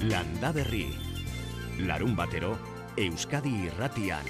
[0.00, 0.94] Landa Berri.
[1.82, 2.56] Larun batero,
[2.96, 4.22] Euskadi irratian.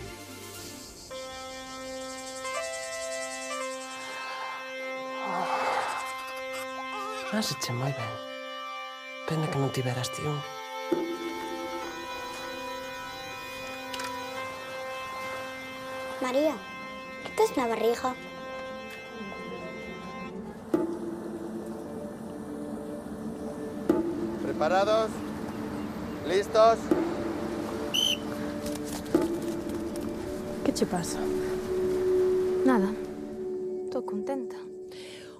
[7.31, 8.13] Ah, se eche moi ben.
[9.29, 10.41] Pena que non tiveras ti un.
[16.25, 16.57] María,
[17.25, 18.17] ¿qué tes na barriga?
[24.41, 25.28] ¿Preparados?
[26.29, 26.79] ¿Listos?
[30.63, 31.19] ¿Qué te pasa?
[32.67, 32.93] Nada.
[33.91, 34.57] Tô contenta.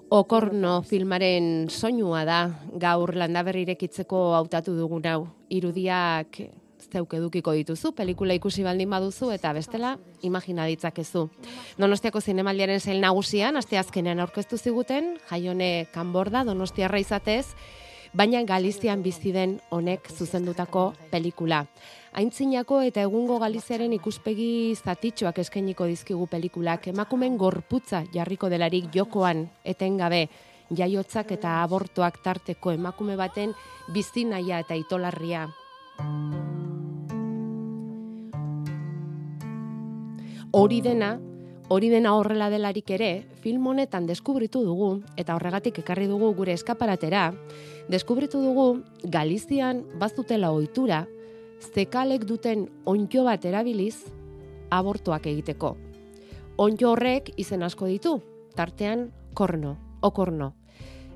[0.09, 2.39] Okorno filmaren soinua da
[2.73, 5.27] gaur landaberri irekitzeko hautatu dugun hau.
[5.53, 6.41] Irudiak
[6.89, 11.27] zeuk edukiko dituzu, pelikula ikusi baldin baduzu eta bestela imagina ditzakezu.
[11.77, 17.45] Donostiako zinemaldiaren zail nagusian, asteazkenean aurkeztu ziguten, jaione kanborda donostiarra izatez,
[18.13, 21.65] baina Galizian bizi den honek zuzendutako pelikula.
[22.13, 30.27] Aintzinako eta egungo Galiziaren ikuspegi zatitxoak eskainiko dizkigu pelikulak, emakumen gorputza jarriko delarik jokoan etengabe,
[30.75, 33.53] jaiotzak eta abortoak tarteko emakume baten
[33.93, 35.47] bizi naia eta itolarria.
[40.51, 41.19] Hori dena,
[41.69, 47.29] hori dena horrela delarik ere, film honetan deskubritu dugu, eta horregatik ekarri dugu gure eskaparatera,
[47.89, 51.05] deskubritu dugu Galizian bazutela ohitura,
[51.73, 54.09] zekalek duten ontjo bat erabiliz,
[54.69, 55.75] abortuak egiteko.
[56.57, 58.17] Ontjo horrek izen asko ditu,
[58.55, 60.53] tartean korno, okorno.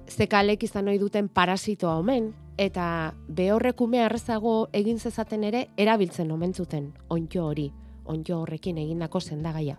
[0.07, 6.91] Zekalek izan ohi duten parasitoa omen, eta behorrekume arrezago egin zezaten ere erabiltzen omen zuten
[7.09, 7.71] ontjo hori
[8.05, 9.77] onjo horrekin egindako sendagaia.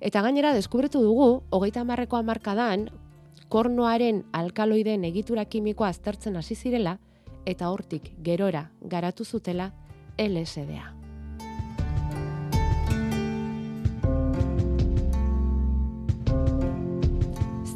[0.00, 2.88] Eta gainera deskubritu dugu, hogeita marreko amarkadan,
[3.48, 6.98] kornoaren alkaloideen egitura kimikoa aztertzen hasi zirela,
[7.46, 9.72] eta hortik gerora garatu zutela
[10.18, 11.05] LSDA.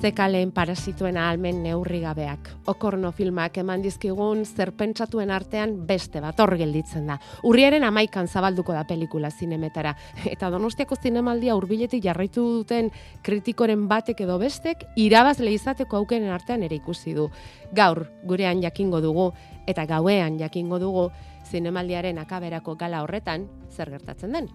[0.00, 2.46] Zekaleen parasituen ahalmen neurri gabeak.
[2.72, 7.18] Okorno filmak eman dizkigun zerpentsatuen artean beste bat hor gelditzen da.
[7.44, 9.92] Urriaren amaikan zabalduko da pelikula zinemetara.
[10.32, 12.88] Eta donostiako zinemaldia urbiletik jarraitu duten
[13.22, 17.28] kritikoren batek edo bestek, irabazle izateko aukeren artean ere ikusi du.
[17.76, 19.34] Gaur, gurean jakingo dugu,
[19.68, 21.10] eta gauean jakingo dugu,
[21.44, 24.48] zinemaldiaren akaberako gala horretan, zer gertatzen den.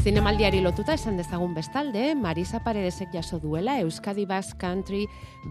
[0.00, 5.02] Zinemaldiari lotuta esan dezagun bestalde, Marisa Paredesek jaso duela Euskadi Basque Country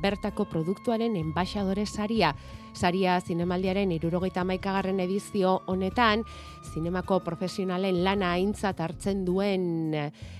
[0.02, 2.32] bertako produktuaren enbaixadore saria.
[2.74, 6.24] Saria zinemaldiaren irurogeita maikagarren edizio honetan,
[6.74, 9.94] zinemako profesionalen lana aintzat hartzen duen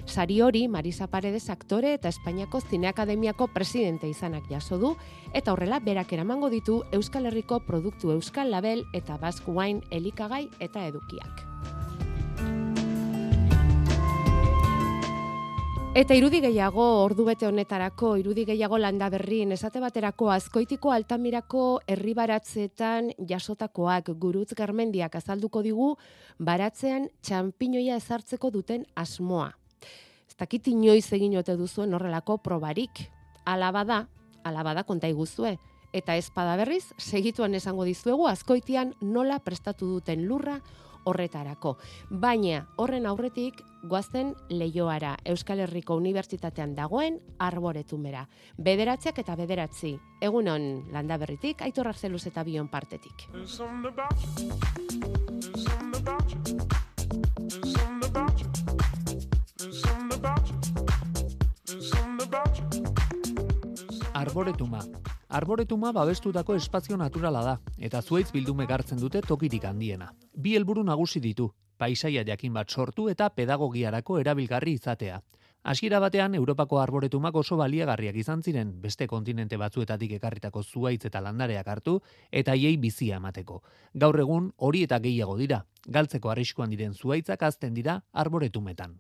[0.08, 4.96] sari hori, Marisa Paredes aktore eta Espainiako Zineakademiako presidente izanak jaso du,
[5.34, 10.88] eta horrela berak eramango ditu Euskal Herriko produktu Euskal Label eta Basque Wine elikagai eta
[10.90, 11.46] edukiak.
[15.98, 22.14] Eta irudi gehiago ordu bete honetarako, irudi gehiago landa berrien, esate baterako azkoitiko altamirako herri
[22.14, 25.88] baratzeetan jasotakoak gurutz garmendiak azalduko digu
[26.38, 29.50] baratzean txampiñoia ezartzeko duten asmoa.
[30.30, 33.10] Ez dakit inoiz egin ote duzuen horrelako probarik.
[33.46, 34.04] Alabada,
[34.44, 35.56] alabada konta iguzue.
[35.92, 40.60] Eta espada berriz, segituan esango dizuegu azkoitian nola prestatu duten lurra
[41.04, 41.78] horretarako.
[42.10, 48.26] Baina horren aurretik goazten leioara Euskal Herriko Unibertsitatean dagoen arboretumera.
[48.58, 49.96] Bederatziak eta bederatzi.
[50.22, 53.28] Egunon landa berritik, aitor arzeluz eta bion partetik.
[64.14, 64.82] Arboretuma.
[65.30, 70.08] Arboretuma babestutako espazio naturala da, eta zuaitz bildume gartzen dute tokirik handiena.
[70.34, 71.46] Bi helburu nagusi ditu,
[71.78, 75.20] paisaia jakin bat sortu eta pedagogiarako erabilgarri izatea.
[75.62, 81.68] Hasiera batean Europako arboretumak oso baliagarriak izan ziren beste kontinente batzuetatik ekarritako zuaitz eta landareak
[81.68, 82.00] hartu
[82.32, 83.62] eta hiei bizia emateko.
[83.94, 85.62] Gaur egun hori eta gehiago dira.
[85.86, 88.98] Galtzeko arriskuan diren zuaitzak azten dira arboretumetan.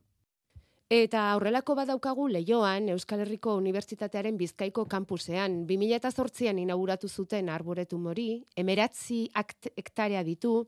[0.90, 9.20] Eta aurrelako badaukagu leioan Euskal Herriko Unibertsitatearen Bizkaiko kampusean 2008an inauguratu zuten arboretum hori, emeratzi
[9.38, 10.64] hektarea ditu,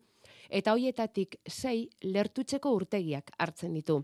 [0.51, 4.01] eta hoietatik sei lertutzeko urtegiak hartzen ditu.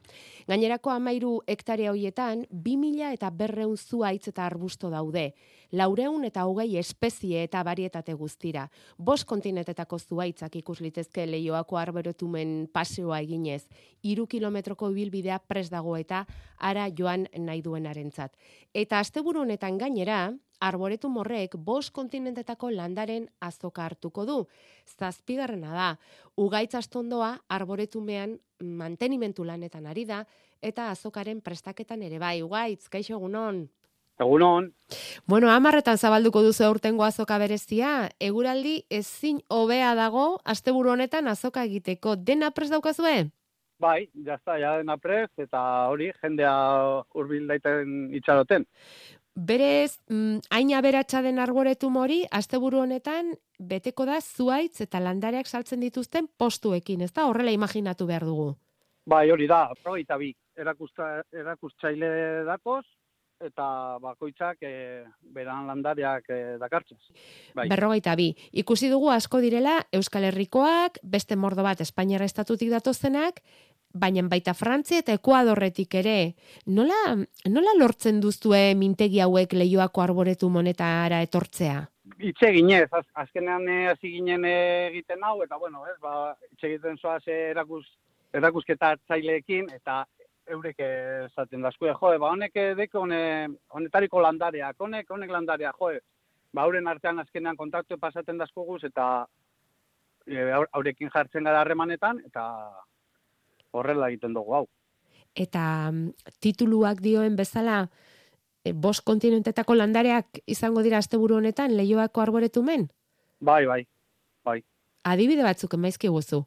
[0.48, 5.34] Gainerako amairu hektarea hoietan, 2000 eta berreun zuaitz eta arbusto daude.
[5.72, 8.70] Laureun eta hogei espezie eta barietate guztira.
[8.98, 13.68] Bos kontinetetako zuaitzak ikus litezke leioako arboretumen paseoa eginez.
[14.04, 16.24] Iru kilometroko bilbidea pres dago eta
[16.58, 18.38] ara joan nahi duenarentzat.
[18.74, 24.38] Eta asteburu honetan gainera, arboretu morrek bost kontinentetako landaren azoka hartuko du.
[24.86, 25.88] Zazpigarrena da,
[26.38, 30.24] ugaitz astondoa arboretumean mantenimentu lanetan ari da,
[30.62, 32.42] eta azokaren prestaketan ere bai.
[32.44, 33.68] Ugaitz, kaixo egunon?
[34.18, 34.72] Egunon,
[35.28, 42.16] Bueno, amarretan zabalduko duzu aurtengo azoka berezia, eguraldi ezin hobea dago asteburu honetan azoka egiteko.
[42.16, 43.30] Dena prest daukazue?
[43.80, 45.62] bai, jazta, ja dena prez, eta
[45.92, 46.54] hori, jendea
[47.14, 48.66] hurbil daiten itxaroten.
[49.38, 55.84] Berez, mm, hain aberatsa den arboretum hori, asteburu honetan, beteko da zuaitz eta landareak saltzen
[55.86, 57.28] dituzten postuekin, ez da?
[57.30, 58.56] Horrela imaginatu behar dugu.
[59.06, 62.10] Bai, hori da, progeita bi, erakusta, erakustzaile
[62.50, 62.84] dakoz,
[63.44, 67.00] eta bakoitzak e, beran landareak e, dakartzaz.
[67.56, 67.68] Bai.
[67.70, 68.32] Berrogeita bi.
[68.58, 73.44] Ikusi dugu asko direla Euskal Herrikoak, beste mordo bat Espainiara estatutik datozenak,
[73.94, 76.36] baina baita Frantzia eta Ekuadorretik ere.
[76.68, 77.16] Nola,
[77.50, 81.86] nola lortzen duztue mintegi hauek leioako arboretu monetara etortzea?
[82.24, 86.70] Itxe ginez, az, azkenean eh, hasi ginen eh, egiten hau, eta bueno, ez, ba, itxe
[86.70, 87.86] egiten zoaz eh, erakus,
[88.34, 90.06] erakusketa zaileekin, eta
[90.48, 93.20] eurek esaten dazkue, joe, ba, honek deko hone,
[93.76, 96.00] honetariko landareak, honek, honek landareak, joe,
[96.54, 99.28] ba, hauren artean azkenean kontaktu pasaten dazkoguz, eta
[100.26, 102.48] e, haur- haurekin jartzen gara harremanetan, eta
[103.72, 104.66] horrela egiten dugu hau.
[105.36, 107.84] Eta mm, tituluak dioen bezala,
[108.66, 112.88] e, bost kontinentetako landareak izango dira asteburu honetan leioako arboretumen?
[113.40, 113.82] Bai, bai,
[114.46, 114.60] bai.
[115.06, 116.44] Adibide batzuk emaizki guzu.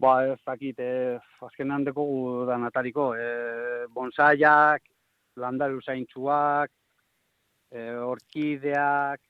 [0.00, 4.82] Ba, ez dakit, e, azkenean dekogu danatariko, e, bonsaiak,
[5.40, 6.70] landaru zaintxuak,
[7.72, 9.22] e, orkideak,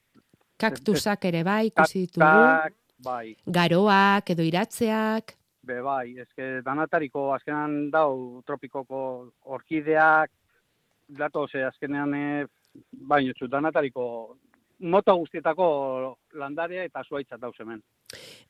[0.56, 2.24] Kaktusak ere bai, ikusi ditugu.
[2.24, 5.36] kaktak, bai, Garoak edo iratzeak.
[5.66, 9.00] Be bai, eske danatariko azkenean dau tropikoko
[9.56, 10.30] orkideak,
[11.18, 12.46] datoz, e, azkenean, e,
[13.10, 14.06] baino txut, danatariko
[14.80, 15.66] mota guztietako
[16.36, 17.80] landarea eta zuaitza dauz hemen.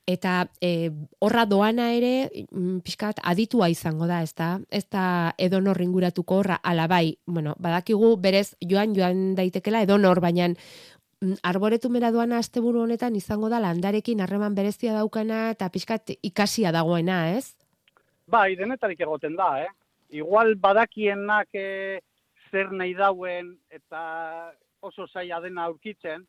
[0.07, 4.53] Eta e, horra doana ere, mm, pixkat, aditua izango da, ez da?
[4.71, 10.55] Ez da edonor inguratuko horra, alabai, bueno, badakigu berez joan joan daitekela edonor, baina mm,
[11.21, 17.57] arboretumera doana asteburu honetan izango da landarekin harreman berezia daukana eta pixkat ikasia dagoena, ez?
[18.27, 19.71] Bai, denetarik egoten da, eh?
[20.19, 21.99] Igual badakienak eh,
[22.51, 26.23] zer nahi dauen eta oso zaila dena aurkitzen,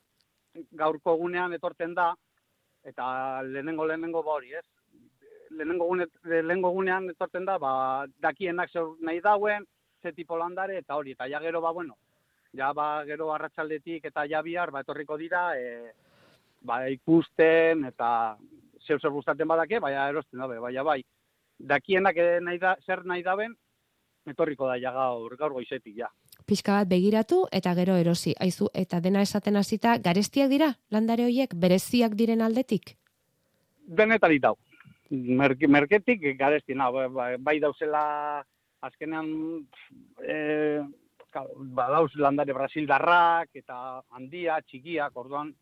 [0.73, 2.14] gaurko egunean etorten da,
[2.85, 4.64] eta lehenengo lehenengo ba hori, ez?
[5.50, 9.67] Lehenengo, gune, lehenengo egunean etorten da, ba, dakienak zer nahi dauen,
[10.02, 11.96] ze tipo landare, eta hori, eta ja gero, ba, bueno,
[12.53, 15.93] ja, ba, gero arratsaldetik eta ja bihar, ba, etorriko dira, e,
[16.65, 18.11] ba, ikusten, eta
[18.87, 21.03] zeu zer gustatzen badake, baina erosten dabe, baina bai,
[21.59, 23.55] dakienak eh, nahi da, zer nahi daben,
[24.29, 26.09] etorriko da ja gaur, gaur goizetik, ja.
[26.49, 28.35] Pixka bat begiratu eta gero erosi.
[28.41, 32.95] Aizu, eta dena esaten hasita garestiak dira landare hoiek bereziak diren aldetik?
[33.85, 34.55] Denetarik dau.
[35.11, 38.45] Merke, merketik garestina, bai, bai, bai dauzela
[38.85, 39.29] azkenean
[40.21, 40.37] e,
[41.79, 45.52] badauz landare brasildarrak eta handia, txikiak, orduan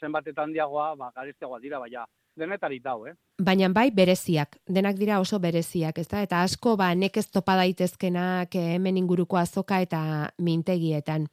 [0.00, 2.04] zenbat eta handiagoa, ba, garestiagoa dira, baina
[2.36, 3.14] denetarik dau, eh?
[3.42, 6.22] Baina bai bereziak, denak dira oso bereziak, ezta?
[6.22, 11.26] Eta asko ba nekez topa daitezkenak eh, hemen inguruko azoka eta mintegietan.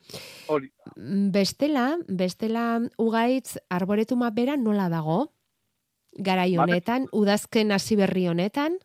[0.50, 0.71] Hori,
[1.33, 2.65] Bestela, bestela
[2.98, 5.24] ugaitz arboretuma bera nola dago?
[6.12, 8.75] Garai honetan, udazken hasi berri honetan,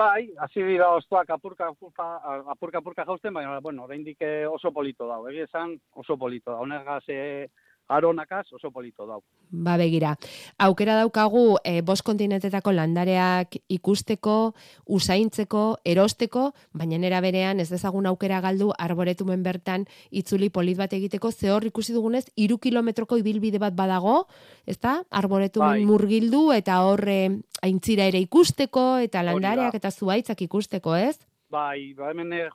[0.00, 2.06] bai, hasi dira oztuak apurka, apurka,
[2.54, 6.62] apurka, apurka jausten, baina, bueno, oraindik eh, oso polito dau, egia esan oso polito dau,
[6.64, 7.48] honegaz, eh,
[7.90, 9.22] aronakaz oso polito dau.
[9.50, 10.14] ba begira.
[10.58, 14.54] Aukera daukagu e, bost kontinentetako landareak ikusteko,
[14.86, 21.32] usaintzeko, erosteko, baina nera berean ez dezagun aukera galdu arboretumen bertan itzuli polit bat egiteko,
[21.32, 24.28] ze hor ikusi dugunez, iru kilometroko ibilbide bat badago,
[24.66, 25.02] ezta?
[25.10, 25.84] Arboretumen Bai.
[25.84, 27.18] murgildu eta horre
[27.62, 31.18] aintzira ere ikusteko, eta landareak eta zuaitzak ikusteko, ez?
[31.50, 32.46] Bai, ba hemen eh,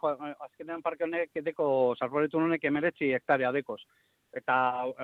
[0.48, 1.68] azkenean parke honek deko
[2.00, 3.82] sarboretu honek emeretzi hektarea dekoz.
[4.36, 4.56] Eta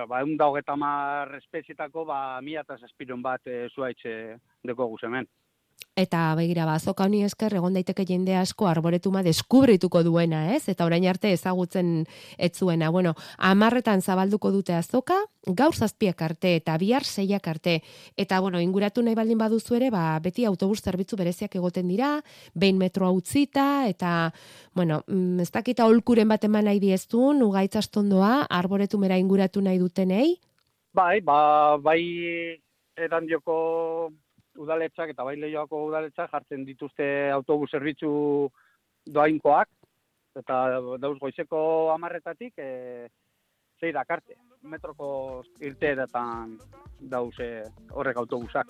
[0.08, 4.36] ba, egun da hogeta mar espezietako ba, mila eta zazpiron bat e, zuaitze
[4.68, 5.28] deko guz hemen.
[5.96, 10.68] Eta begira, ba, azoka honi esker egon daiteke jende asko arboretuma deskubrituko duena, ez?
[10.72, 12.06] Eta orain arte ezagutzen
[12.38, 12.88] ez zuena.
[12.90, 17.80] Bueno, amarretan zabalduko dute azoka, gaur zazpiak arte eta bihar seiak arte.
[18.16, 22.14] Eta, bueno, inguratu nahi baldin baduzu ere, ba, beti autobus zerbitzu bereziak egoten dira,
[22.54, 24.32] behin metroa utzita, eta,
[24.74, 30.38] bueno, mm, ez dakita holkuren bat eman nahi dieztun, ugaitz astondoa, arboretumera inguratu nahi dutenei,
[30.92, 32.02] Bai, ba, bai
[33.00, 34.12] erandioko
[34.58, 38.12] udaletzak eta bai lehioako udaletzak jartzen dituzte autobus zerbitzu
[39.06, 39.68] doainkoak,
[40.38, 40.58] eta
[41.00, 43.08] dauz goizeko amarretatik e,
[43.80, 44.36] zeirak arte.
[44.62, 46.52] metroko irteeretan
[47.10, 48.68] dauze horrek autobusak.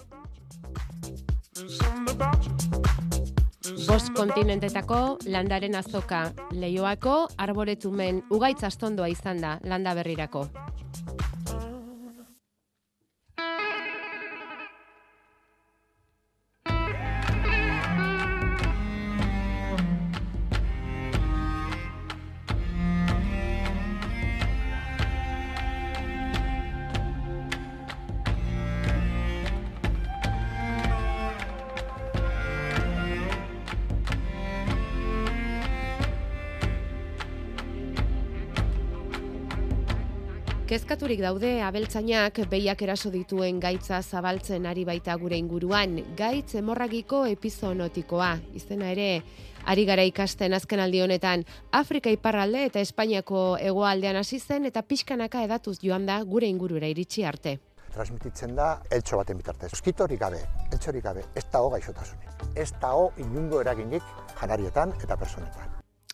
[3.87, 6.23] Bost kontinentetako landaren azoka
[6.57, 10.47] leioako arboretumen ugaitz astondoa izan da landa berrirako.
[41.13, 45.99] Kezkaturik daude abeltzainak behiak eraso dituen gaitza zabaltzen ari baita gure inguruan.
[46.17, 48.31] Gaitz hemorragiko epizoonotikoa.
[48.57, 49.21] Izena ere,
[49.69, 55.45] ari gara ikasten azken aldi honetan Afrika iparralde eta Espainiako hegoaldean hasi zen eta pixkanaka
[55.45, 57.59] edatuz joan da gure ingurura iritsi arte.
[57.93, 59.69] transmititzen da eltxo baten bitartez.
[59.77, 60.41] Oskitorik gabe,
[60.73, 62.49] eltxorik gabe, ez dago gaixotasunik.
[62.57, 64.03] Ez dago inungo eraginik
[64.41, 65.72] janarietan eta personetan.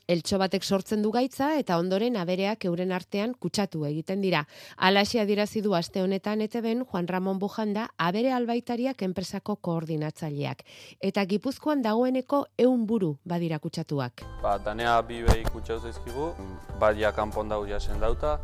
[0.08, 4.40] Eltxo batek sortzen du gaitza eta ondoren abereak euren artean kutsatu egiten dira.
[4.88, 10.64] Alaxia dirazi du aste honetan eteben Juan Ramon Bujanda abere albaitariak enpresako koordinatzaileak.
[11.10, 14.24] Eta gipuzkoan dagoeneko eun buru badira kutsatuak.
[14.40, 16.30] Ba, danea bi behi kutxau zaizkigu,
[16.80, 18.38] bat ja kanpon dau jasen dauta,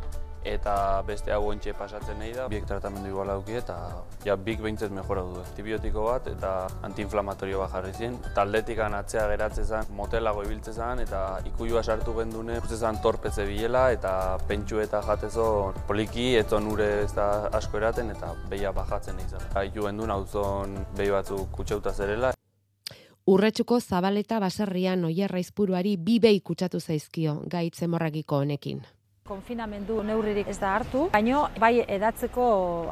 [0.45, 3.75] eta beste hau ontxe pasatzen nahi da, biek tratamendu igual auki eta
[4.25, 5.41] ja bik behintzet mejora du.
[5.41, 6.51] Antibiotiko bat eta
[6.87, 8.19] antiinflamatorio bat jarri zien.
[8.37, 13.89] Taldetikan atzea geratzen zen, motelago ibiltzen zen eta ikuilua sartu gendune, uste zen torpetze bilela
[13.95, 14.13] eta
[14.47, 17.27] pentsu eta jatezo poliki, eto nure ez da
[17.59, 19.51] asko eraten eta behia bajatzen nahi zen.
[19.55, 22.35] Haitu gendun hau zon behi batzuk kutsauta zerela,
[23.25, 28.83] Urretxuko zabaleta baserrian oierra izpuruari bi behi kutsatu zaizkio gaitz hemorragiko honekin.
[29.25, 32.43] Konfinamendu neurririk ez da hartu, baino bai edatzeko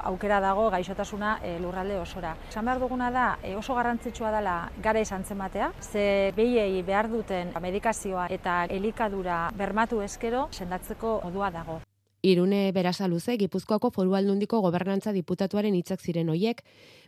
[0.10, 2.32] aukera dago gaixotasuna e, lurralde osora.
[2.50, 7.54] Esan behar duguna da e, oso garrantzitsua dela gara izan zematea, ze behiei behar duten
[7.62, 11.84] medikazioa eta elikadura bermatu eskero sendatzeko modua dago.
[12.26, 16.62] Irune Berasaluze, Gipuzkoako Foru Aldundiko Gobernantza Diputatuaren hitzak ziren hoiek,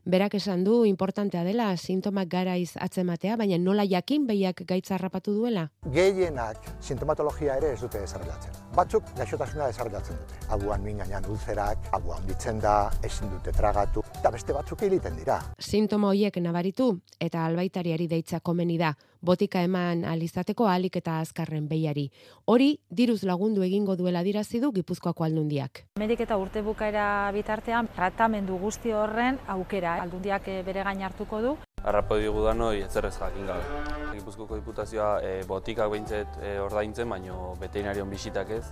[0.03, 5.69] berak esan du importantea dela sintomak garaiz atzematea, baina nola jakin behiak gaitza harrapatu duela?
[5.95, 8.59] Gehienak sintomatologia ere ez dute desarrollatzen.
[8.75, 10.41] Batzuk gaixotasuna desarrollatzen dute.
[10.51, 12.75] Abuan minganean ulzerak, abua handitzen da,
[13.07, 15.35] ezin dute tragatu, eta beste batzuk hiliten dira.
[15.61, 16.87] Sintoma hoiek nabaritu
[17.21, 22.07] eta albaitariari deitza komeni da, botika eman alizateko alik eta azkarren behiari.
[22.49, 25.83] Hori, diruz lagundu egingo duela dirazi du Gipuzkoako aldundiak.
[26.01, 31.53] Medik eta urte bukaera bitartean tratamendu guzti horren aukera aldundiak eh, bere gain hartuko du.
[31.83, 33.83] Arrapo digu danoi etzerrez jakin gabe.
[34.15, 38.63] Gipuzkoko diputazioa e, botikak behintzet e, ordaintzen, baino veterinarion bisitak ez.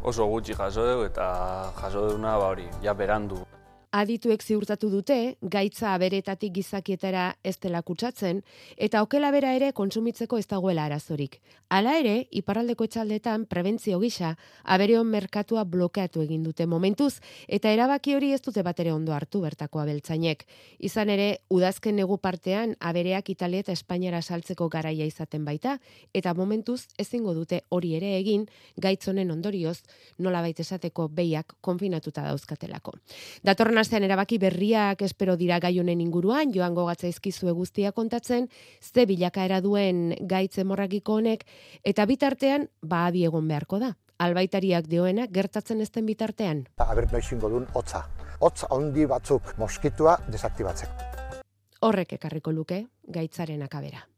[0.00, 1.28] Oso gutxi jaso dugu eta
[1.82, 3.44] jaso duguna ba hori, ja berandu.
[3.96, 8.42] Adituek ziurtatu dute, gaitza aberetatik gizakietara ez dela kutsatzen,
[8.76, 11.38] eta okela bera ere kontsumitzeko ez dagoela arazorik.
[11.72, 14.34] Hala ere, iparraldeko etxaldetan prebentzio gisa,
[14.74, 19.80] abereon merkatua blokeatu egin dute momentuz, eta erabaki hori ez dute batere ondo hartu bertako
[19.80, 20.44] abeltzainek.
[20.90, 25.78] Izan ere, udazken negu partean, abereak Italia eta Espainiara saltzeko garaia izaten baita,
[26.12, 28.44] eta momentuz ezingo dute hori ere egin,
[28.76, 29.78] gaitzonen ondorioz,
[30.18, 32.92] nola esateko behiak konfinatuta dauzkatelako.
[33.42, 38.48] Datorren astean erabaki berriak espero dira gai honen inguruan, joango gatzaizkizue guztia kontatzen,
[38.82, 41.44] ze bilakaera duen gaitz hemorragiko honek,
[41.84, 43.94] eta bitartean, ba egon beharko da.
[44.18, 46.66] Albaitariak dioena gertatzen ezten bitartean.
[46.78, 48.02] Aber noizingo duen hotza.
[48.40, 50.92] Hotz handi batzuk moskitua desaktibatzeko.
[51.82, 54.15] Horrek ekarriko luke gaitzaren akabera.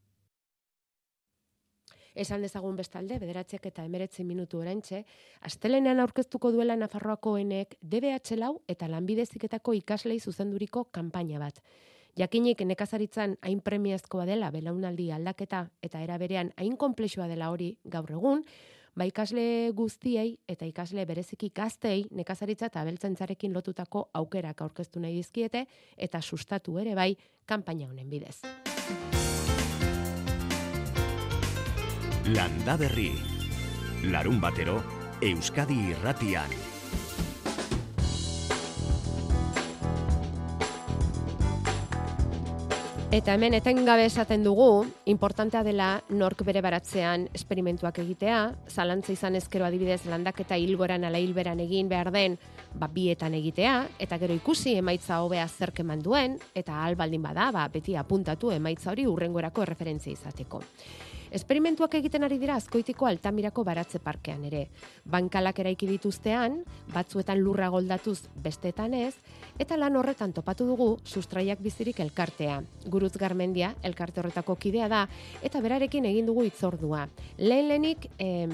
[2.18, 5.04] Esan dezagun bestalde, bederatziak eta emeretzi minutu oraintxe,
[5.46, 11.60] astelenean aurkeztuko duela Nafarroako enek DBH lau eta lanbideziketako ikaslei zuzenduriko kanpaina bat.
[12.18, 18.42] Jakinik nekazaritzan hain premiazkoa dela belaunaldi aldaketa eta eraberean hain konplexua dela hori gaur egun,
[18.98, 25.68] ba ikasle guztiei eta ikasle bereziki gaztei nekazaritza eta abeltzentzarekin lotutako aukerak aurkeztu nahi dizkiete
[25.96, 27.12] eta sustatu ere bai
[27.46, 28.40] kanpaina honen bidez.
[32.34, 33.14] Landa Berri.
[34.12, 34.82] Larun batero,
[35.24, 36.50] Euskadi irratian.
[43.08, 49.64] Eta hemen etengabe esaten dugu, importantea dela nork bere baratzean esperimentuak egitea, zalantza izan ezkero
[49.64, 52.36] adibidez landaketa hilgoran ala hilberan egin behar den,
[52.74, 57.64] ba, bietan egitea, eta gero ikusi emaitza hobea zerk eman duen, eta albaldin bada, ba,
[57.72, 60.60] beti apuntatu emaitza hori urrengorako erreferentzia izateko.
[61.30, 64.64] Esperimentuak egiten ari dira azkoitiko altamirako baratze parkean ere.
[65.04, 66.62] Bankalak eraiki dituztean,
[66.94, 69.14] batzuetan lurra goldatuz bestetan ez,
[69.58, 72.62] eta lan horretan topatu dugu sustraiak bizirik elkartea.
[72.86, 75.04] Gurutz Garmendia, elkarte horretako kidea da,
[75.42, 77.06] eta berarekin egin dugu itzordua.
[77.38, 78.48] Lehen lehenik, eh,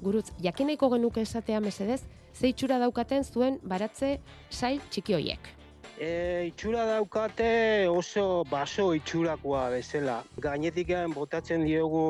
[0.00, 4.20] gurutz, jakineiko genuke esatea mesedez, ze itxura daukaten zuen baratze
[4.50, 5.59] sail txiki hoiek.
[6.00, 10.14] E, itxura daukate oso baso itxurakoa bezala.
[10.40, 12.04] Gainetik botatzen diogu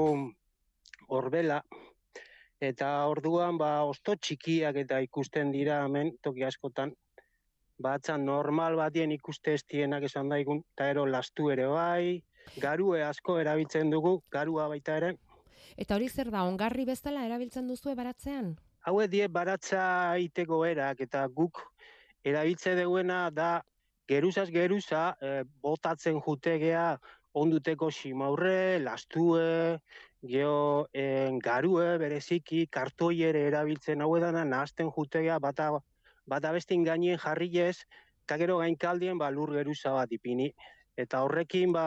[1.08, 1.56] horbela,
[2.62, 6.92] eta orduan ba osto txikiak eta ikusten dira hemen toki askotan.
[7.82, 12.22] Batzan normal batien ikuste estienak esan daigun, eta ero lastu ere bai,
[12.62, 15.16] garue asko erabiltzen dugu, garua baita ere.
[15.76, 18.54] Eta hori zer da, ongarri bezala erabiltzen duzu baratzean?
[18.86, 21.64] Haue die baratza iteko erak, eta guk
[22.22, 23.50] erabiltze deuena da
[24.10, 26.98] geruzaz geruza eh, botatzen jutegea
[27.32, 29.78] onduteko simaurre, lastue,
[30.26, 35.70] geho en, garue, bereziki, kartoi ere erabiltzen hau edana, nahazten jutegea bata,
[36.26, 37.84] bata bestin gainien jarriez,
[38.26, 40.50] eta gero gainkaldien ba, lur geruza bat ipini.
[40.98, 41.86] Eta horrekin ba,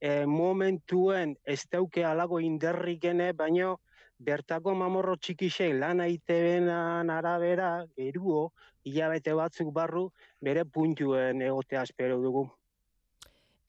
[0.00, 1.62] e, momentuen ez
[2.04, 3.78] alago inderrikene, baino
[4.20, 8.52] bertako mamorro txikisei lan aitebenan arabera, geruo,
[8.84, 10.10] hilabete batzuk barru,
[10.40, 12.44] bere puntuen egotea espero dugu.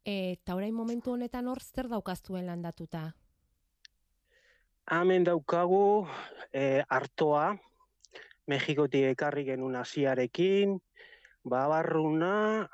[0.03, 3.12] Eta orain momentu honetan hor zer daukaztuen landatuta?
[4.91, 6.08] Hemen daukagu
[6.51, 7.51] e, artoa,
[8.50, 10.74] Mexikotik ekarri genuen asiarekin,
[11.48, 12.67] babarruna,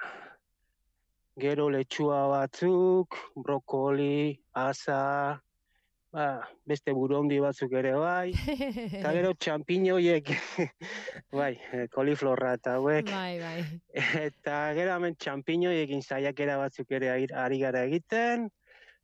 [1.37, 5.43] gero letxua batzuk, brokoli, asa,
[6.13, 6.27] ba,
[6.67, 10.31] beste burondi batzuk ere bai, eta gero txampiñoiek,
[11.39, 13.11] bai, eh, koliflorra eta hauek.
[13.11, 13.59] Bai, bai.
[14.23, 18.47] Eta gero hemen txampiñoiekin zaiakera batzuk ere ari gara egiten,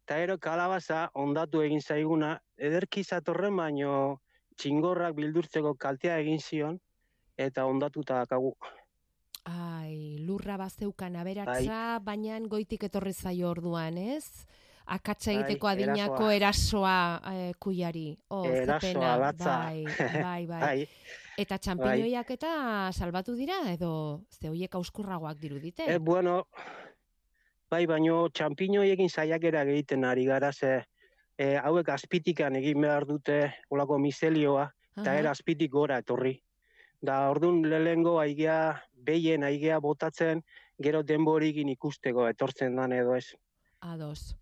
[0.04, 4.22] eta gero kalabaza ondatu egin zaiguna, ederki zatorren baino
[4.60, 6.80] txingorrak bildurtzeko kaltea egin zion,
[7.38, 8.54] eta ondatuta dakagu.
[9.50, 12.04] Ai, lurra bazeukan aberatza, bai.
[12.06, 14.46] baina goitik etorri zaio orduan, ez?
[14.86, 16.94] Akatsa egiteko bai, adinako erasoa,
[17.24, 18.06] erasoa eh, kuiari.
[18.30, 19.58] Oh, erasoa, latza.
[19.64, 20.62] Bai, bai, bai.
[20.62, 20.88] bai.
[21.40, 22.38] Eta txampiñoiak bai.
[22.38, 22.54] eta
[22.94, 25.88] salbatu dira, edo ze hoiek auskurragoak dirudite?
[25.90, 26.48] Eh, bueno,
[27.72, 30.84] bai, baino txampiñoiekin saiakera egiten ari gara, ze
[31.38, 34.70] eh, hauek azpitikan egin behar dute olako miselioa,
[35.00, 36.36] eta era azpitik gora etorri.
[37.04, 40.44] Da, orduan lehengo aigea, behien aigea botatzen,
[40.80, 43.34] gero denborikin ikusteko etortzen dan edo ez.
[43.82, 44.36] Ados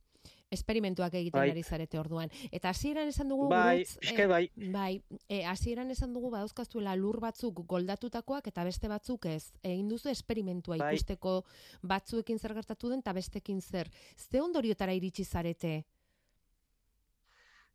[0.51, 1.49] esperimentuak egiten bai.
[1.51, 2.29] ari zarete orduan.
[2.51, 4.43] Eta hasieran esan dugu bai, gurutz, bai.
[4.71, 9.53] bai, e, hasieran esan dugu badauzkazuela lur batzuk goldatutakoak eta beste batzuk ez.
[9.63, 10.91] Egin duzu esperimentua bai.
[10.93, 11.43] ikusteko
[11.81, 13.89] batzuekin zer gertatu den eta bestekin zer.
[14.17, 15.85] Ze ondoriotara iritsi zarete?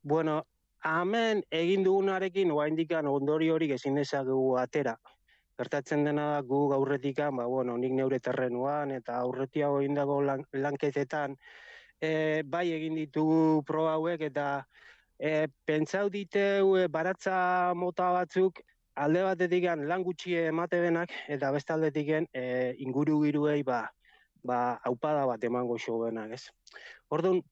[0.02, 0.44] Bueno,
[0.84, 4.96] hemen egin dugunarekin oaindikan ondori hori ezin dezakegu atera.
[5.58, 11.36] Gertatzen dena da gu gaurretikan, ba, bueno, nik neure terrenuan eta aurretiago indago lan, lanketetan,
[12.00, 14.66] e, bai egin ditugu proba hauek eta
[15.18, 18.60] e, pentsau diteu e, baratza mota batzuk
[18.96, 23.84] alde batetik lan gutxi emate benak eta beste aldetik e, inguru giruei ba,
[24.44, 26.48] ba aupada bat emango xo benak, ez?
[27.10, 27.42] Orduan,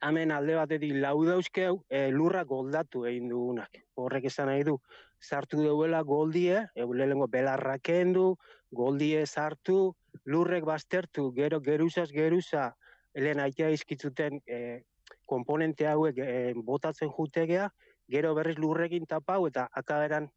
[0.00, 3.82] hemen alde batetik lau dauzkeu e, lurra goldatu egin dugunak.
[3.98, 4.78] Horrek esan nahi du,
[5.20, 8.36] sartu duela goldie, eulelengo belarra kendu,
[8.70, 12.70] goldie sartu, lurrek baztertu, gero geruzaz geruza,
[13.14, 14.82] helen aitea izkitzuten e,
[15.26, 17.68] komponente hauek e, botatzen jutegea,
[18.08, 20.28] gero berriz lurrekin tapau eta akaberan,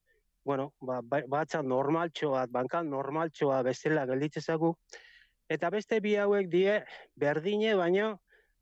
[0.44, 4.74] bueno, ba, ba batza normaltxoa, bankal normaltxoa bezala gelditzezagu,
[5.50, 6.80] eta beste bi hauek die
[7.16, 8.18] berdine baino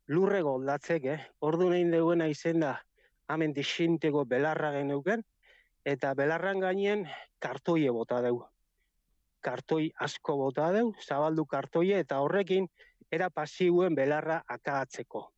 [0.09, 1.19] lurre goldatzek, eh?
[1.45, 2.75] Ordu nahi deuena izen da,
[3.29, 5.23] hamen disintego belarra geneuken,
[5.85, 7.05] eta belarran gainen
[7.39, 8.45] kartoie bota dugu.
[9.41, 12.67] Kartoi asko bota dugu, zabaldu kartoie, eta horrekin
[13.11, 15.29] era pasiuen belarra akaatzeko.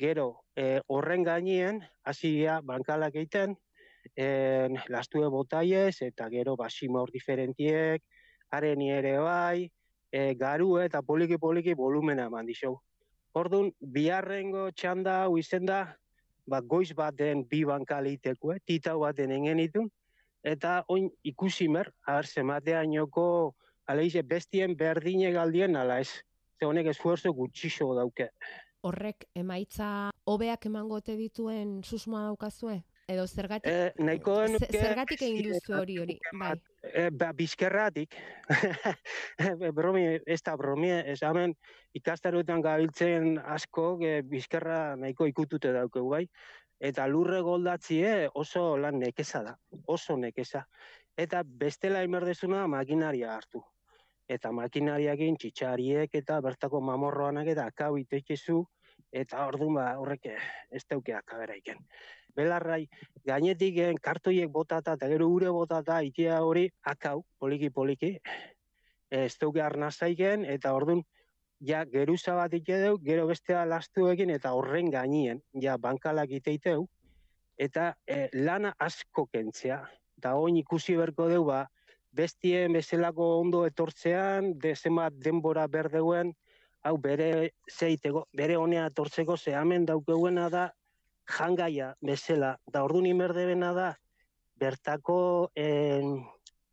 [0.00, 3.56] Gero, e, horren gainien, hasia bankalak egiten,
[4.16, 8.02] en, lastue botaiez, eta gero basima hor diferentiek,
[8.50, 9.70] haren ere bai,
[10.10, 12.78] e, garu eta poliki-poliki volumena eman dixou.
[13.36, 15.84] Orduan, biharrengo txanda hau izen da,
[16.50, 18.60] ba, goiz baten bi bankaliteko, eh?
[18.66, 19.90] titau baten engen itun,
[20.44, 26.10] eta oin ikusi mer, ahar zematean joko, aleize, bestien berdine galdien ala ez
[26.60, 28.30] ze honek esfuerzo gutxixo dauke.
[28.84, 32.80] Horrek emaitza hobeak emango te dituen susmoa daukazue?
[33.10, 34.36] Edo zergatik, eh, nahiko
[34.70, 36.14] zergatik egin duzu hori hori?
[36.38, 36.52] Bai.
[36.80, 38.14] E, ba, bizkerratik,
[39.78, 41.52] bromi, ez da bromi, ez hemen
[41.98, 46.22] ikastaroetan gabiltzen asko e, bizkerra nahiko ikutute daukegu bai,
[46.80, 49.54] eta lurre goldatzie oso lan nekeza da,
[49.86, 50.64] oso nekeza.
[51.16, 53.62] Eta bestela imerdezuna makinaria hartu.
[54.30, 58.62] Eta makinariakin txitsariek eta bertako mamorroanak eta akau itetxezu,
[59.12, 61.82] eta orduan ba, horrek ez dauke akaberaiken
[62.36, 62.84] belarrai
[63.26, 68.12] gainetik gen kartoiek botata eta gero ure botata itea hori akau poliki poliki
[69.10, 71.02] ez duke arnazaiken eta ordun
[71.60, 76.86] ja geruza bat deu, gero bestea lastuekin eta horren gainien ja bankalak iteiteu
[77.58, 79.84] eta e, lana asko kentzea.
[80.18, 81.68] Eta oin ikusi berko deu ba
[82.12, 86.34] bestien bezalako ondo etortzean de zenbat denbora berdeuen
[86.82, 90.70] hau bere zeitego, bere honea etortzeko ze hemen daukeuena da
[91.28, 93.88] jangaia bezala, da ordu nimerdebena da,
[94.56, 96.24] bertako en,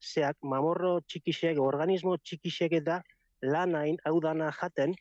[0.02, 3.02] zeak mamorro txikisek, organismo txikisek eta
[3.41, 4.95] lanain hau dana jaten,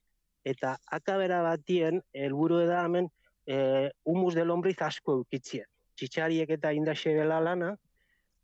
[0.45, 3.11] eta akabera batien, helburu da hemen,
[3.47, 5.67] e, humus de lombriz asko eukitzien.
[5.97, 7.75] Txitsariek eta indaxe bela lana,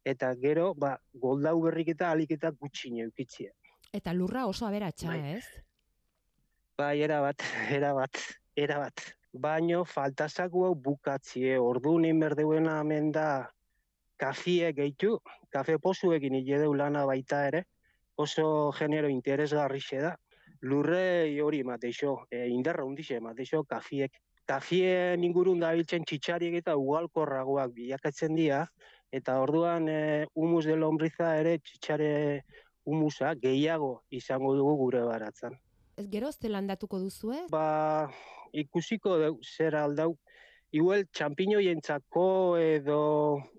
[0.04, 3.52] eta gero, ba, goldau berrik eta alik eta gutxine eukitzien.
[3.92, 5.36] Eta lurra oso aberatsa, bai.
[5.36, 5.46] ez?
[6.78, 8.22] Bai, era bat, era bat,
[8.56, 13.48] era bat baino faltazaku hau bukatzie, ordu nien berdeuena hemen da
[14.20, 15.18] kafie gehitu,
[15.50, 17.64] kafe pozuekin hile lana baita ere,
[18.22, 20.16] oso genero interesgarri da.
[20.62, 24.12] Lurre hori mateixo, e, indarra hundixe mateixo kafiek.
[24.46, 28.66] Kafie ingurun da biltzen txitsariek eta ugalkorragoak bilakatzen dira,
[29.10, 32.42] eta orduan e, humus de lombriza ere txitsare
[32.84, 35.58] humusa gehiago izango dugu gure baratzen.
[35.96, 37.44] Ez gero, landatuko duzu, eh?
[37.50, 38.10] Ba,
[38.52, 40.16] ikusiko deu, zer aldau,
[40.72, 43.00] igual txampiñoientzako edo,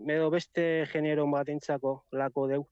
[0.08, 2.64] edo beste genero batentzako lako deu.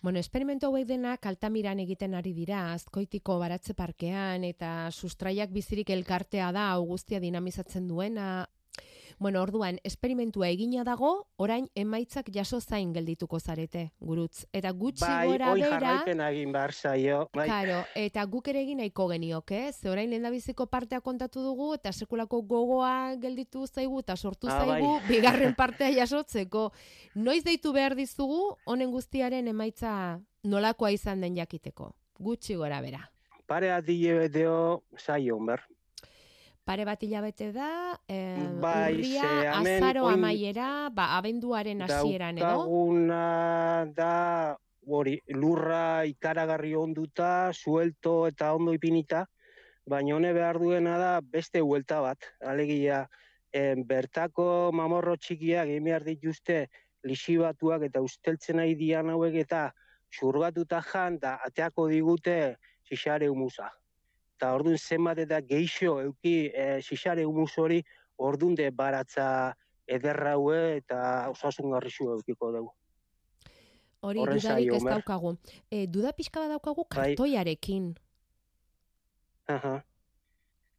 [0.00, 6.52] Bueno, esperimento hauek denak altamiran egiten ari dira, azkoitiko baratze parkean, eta sustraiak bizirik elkartea
[6.54, 8.46] da, augustia dinamizatzen duena,
[9.18, 14.44] Bueno, orduan, esperimentua egina dago, orain emaitzak jaso zain geldituko zarete, gurutz.
[14.54, 15.94] Eta gutxi bai, gora bera...
[16.28, 17.24] Egin behar zaio.
[17.34, 17.48] Bai.
[17.48, 19.72] Claro, eta guk ere egin nahiko geniok, eh?
[19.72, 24.92] Ze orain lendabiziko partea kontatu dugu, eta sekulako gogoa gelditu zaigu, eta sortu ah, zaigu,
[25.00, 25.08] bai.
[25.10, 26.68] bigarren partea jasotzeko.
[27.16, 31.90] Noiz deitu behar dizugu, honen guztiaren emaitza nolakoa izan den jakiteko.
[32.22, 33.02] Gutxi gora bera.
[33.50, 35.64] Pare adile deo zaio, ber
[36.68, 42.44] pare bat hilabete da, eh, bai, urria, azaro oin, amaiera, ba, abenduaren hasieran edo?
[42.44, 49.24] Daukaguna da, hori, lurra ikaragarri onduta, suelto eta ondo ipinita,
[49.88, 53.06] baina hone behar duena da beste huelta bat, alegia,
[53.56, 56.66] en, bertako mamorro txikiak egin behar dituzte
[57.08, 59.70] lisibatuak eta usteltzen nahi dian hauek eta
[60.12, 62.38] xurgatuta jan, da ateako digute
[62.84, 63.72] xixare humusa
[64.38, 67.82] eta orduan zenbat eta geixo euki e, xixare humus hori
[68.22, 69.54] orduan de baratza
[69.88, 71.00] ederraue eta
[71.32, 72.70] osasun garrixu eukiko dugu.
[74.06, 75.34] Hori dudarik ez daukagu.
[75.70, 77.10] E, duda pixka bat daukagu bai.
[77.10, 77.90] kartoiarekin.
[79.50, 79.74] Aha.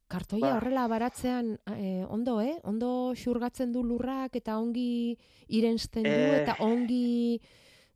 [0.09, 0.55] Kartoia ba.
[0.57, 2.55] horrela baratzean e, ondo, eh?
[2.63, 5.17] Ondo xurgatzen du lurrak eta ongi
[5.49, 6.43] irensten du e...
[6.43, 7.41] eta ongi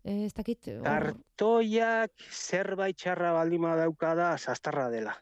[0.04, 0.74] ez dakit...
[0.84, 5.16] Kartoiak zerbait txarra baldima daukada sastarra dela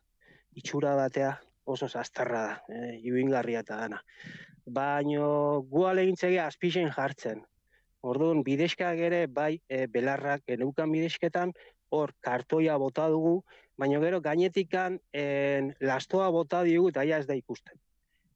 [0.56, 4.02] itxura batea oso zastarra da, e, iuingarria eta dana.
[4.66, 7.44] Baino gu alegintzege azpixen jartzen.
[8.02, 11.54] Orduan, bidezkak ere, bai, e, belarrak geneukan bidezketan,
[11.92, 13.42] hor kartoia bota dugu,
[13.78, 17.78] baina gero gainetikan en, lastoa bota diogu eta ez da ikusten.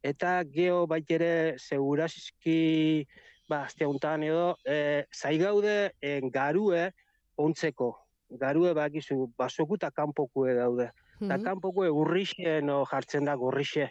[0.04, 3.08] Eta geho bait ere segurazki,
[3.50, 6.92] ba, azte honetan edo, e, zai gaude en, garue
[7.38, 7.96] ontzeko.
[8.42, 13.90] Garue bakizu, basokuta kanpokue daude eta kanpoko egurrixe no jartzen da gorrixe.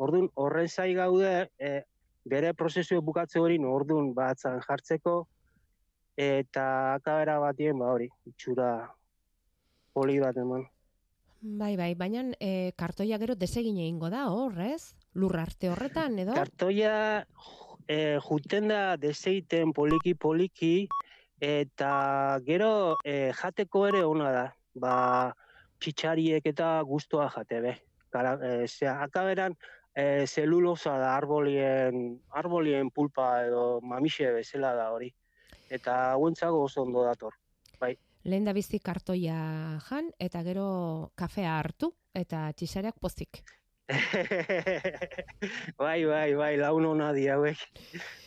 [0.00, 1.82] Ordun horren zai gaude e,
[2.24, 5.26] bere prozesu bukatze hori no ordun batzan jartzeko
[6.16, 8.70] eta akabera batien ba hori itxura
[9.92, 10.66] poli bat eman.
[11.40, 14.92] Bai, bai, baina e, kartoia gero desegin egingo da, hor, ez?
[15.16, 16.34] Lur arte horretan, edo?
[16.36, 17.24] Kartoia
[17.88, 20.86] e, juten da deseiten poliki-poliki
[21.40, 21.92] eta
[22.44, 24.44] gero e, jateko ere ona da.
[24.76, 24.94] Ba,
[25.80, 27.76] txitsariek eta guztua jate be.
[28.12, 29.56] Gara, e, akaberan
[29.94, 35.10] e, zelulosa da arbolien, arbolien pulpa edo mamixe bezala da hori.
[35.70, 37.34] Eta hauentzago oso ondo dator.
[37.80, 37.94] Bai.
[38.24, 40.66] Lehen da bizi kartoia jan eta gero
[41.16, 43.42] kafea hartu eta txisariak pozik.
[45.78, 47.58] bai, bai, bai, laun hona di hauek.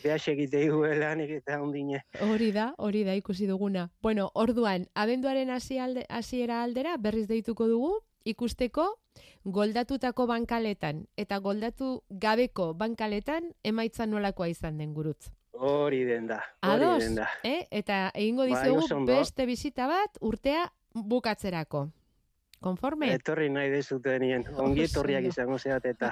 [0.04, 0.66] Beas egite
[1.00, 2.04] lanik eta ondine.
[2.22, 3.90] Hori da, hori da ikusi duguna.
[4.02, 7.94] Bueno, orduan, abenduaren hasi alde, hasiera aldera berriz deituko dugu,
[8.26, 9.00] ikusteko
[9.46, 15.30] goldatutako bankaletan eta goldatu gabeko bankaletan emaitza nolakoa izan den gurutz.
[15.54, 17.28] Hori den da, hori den da.
[17.44, 17.68] eh?
[17.72, 19.12] Eta egingo Bai, dizugu ondo.
[19.12, 21.90] beste bisita bat urtea bukatzerako.
[22.64, 23.10] Konforme?
[23.12, 26.12] Etorri nahi dezutenien, ongi etorriak izango zeat eta.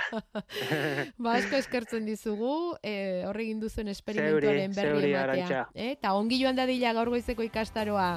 [1.23, 5.65] Ba, asko eskertzen dizugu, eh, horre egin duzuen esperimentuaren berri ematea.
[5.73, 5.93] Eh?
[5.95, 8.09] Eta ongi joan dadila gaur goizeko ikastaroa.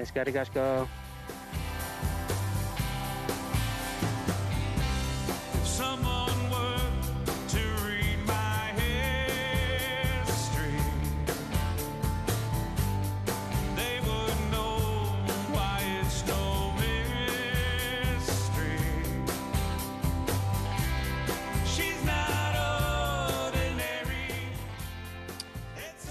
[0.00, 0.66] Eskerrik asko.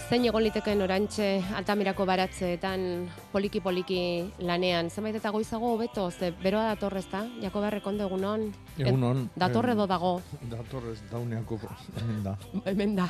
[0.09, 2.81] Zein egon litekeen orantxe altamirako baratzeetan
[3.29, 3.99] poliki-poliki
[4.41, 4.87] lanean.
[4.89, 7.19] Zenbait eta goizago hobeto, ze beroa dator ezta?
[7.43, 8.47] Jako berrek ondo egunon.
[8.79, 9.27] Egunon.
[9.37, 10.15] Dator eh, edo dago.
[10.49, 11.59] Dator ez dauneako
[11.99, 12.35] hemen da.
[12.65, 13.07] Hemen da.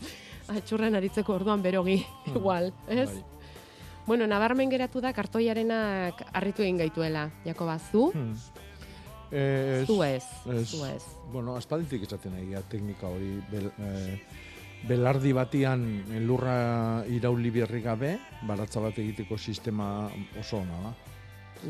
[0.56, 1.98] Atxurren aritzeko orduan berogi,
[2.32, 3.10] igual, ez?
[3.12, 3.24] bai.
[4.06, 7.28] Bueno, nabarmen geratu da kartoiarenak harritu egin gaituela.
[7.44, 8.08] Jakoba, zu?
[8.14, 8.32] Hmm.
[9.30, 10.24] Ez, Zu ez,
[10.64, 11.04] zu ez.
[11.30, 14.46] Bueno, aspalditik esaten egia teknika hori bel, eh,
[14.86, 15.82] belardi batian
[16.26, 20.92] lurra irauli berri gabe, baratza bat egiteko sistema oso ona da.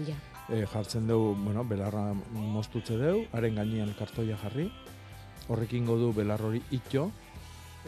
[0.06, 0.16] Ja.
[0.48, 4.68] E, jartzen dugu, bueno, belarra moztutze dugu, haren gainean kartoia jarri,
[5.48, 7.10] horrekin du belar hori itxo,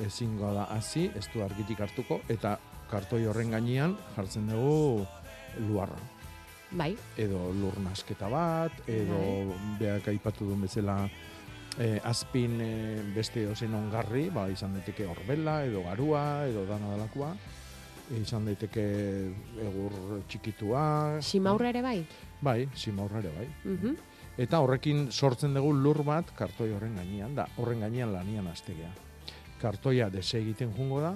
[0.01, 2.59] ezingo da hasi, ez du argitik hartuko, eta
[2.91, 5.07] kartoi horren gainean jartzen dugu
[5.69, 5.99] luarra.
[6.71, 6.95] Bai.
[7.19, 9.19] Edo lur nasketa bat, edo
[9.81, 11.03] beak aipatu duen bezala
[11.79, 17.35] eh, azpin eh, beste ozen ongarri, ba, izan daiteke horbela, edo garua, edo dana dalakoa,
[18.19, 18.85] izan daiteke
[19.69, 20.85] egur txikitua.
[21.23, 21.99] Simaurra ere bai?
[22.41, 23.49] Bai, simaurra ere bai.
[23.65, 23.99] Mhm.
[24.41, 28.91] Eta horrekin sortzen dugu lur bat kartoi horren gainean, da horren gainean lanian astegea.
[29.61, 31.13] Kartoia dese egiten jungo da,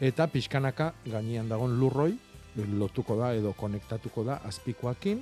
[0.00, 2.16] eta pixkanaka gainean dagoen lurroi
[2.56, 5.20] lotuko da edo konektatuko da azpikoakin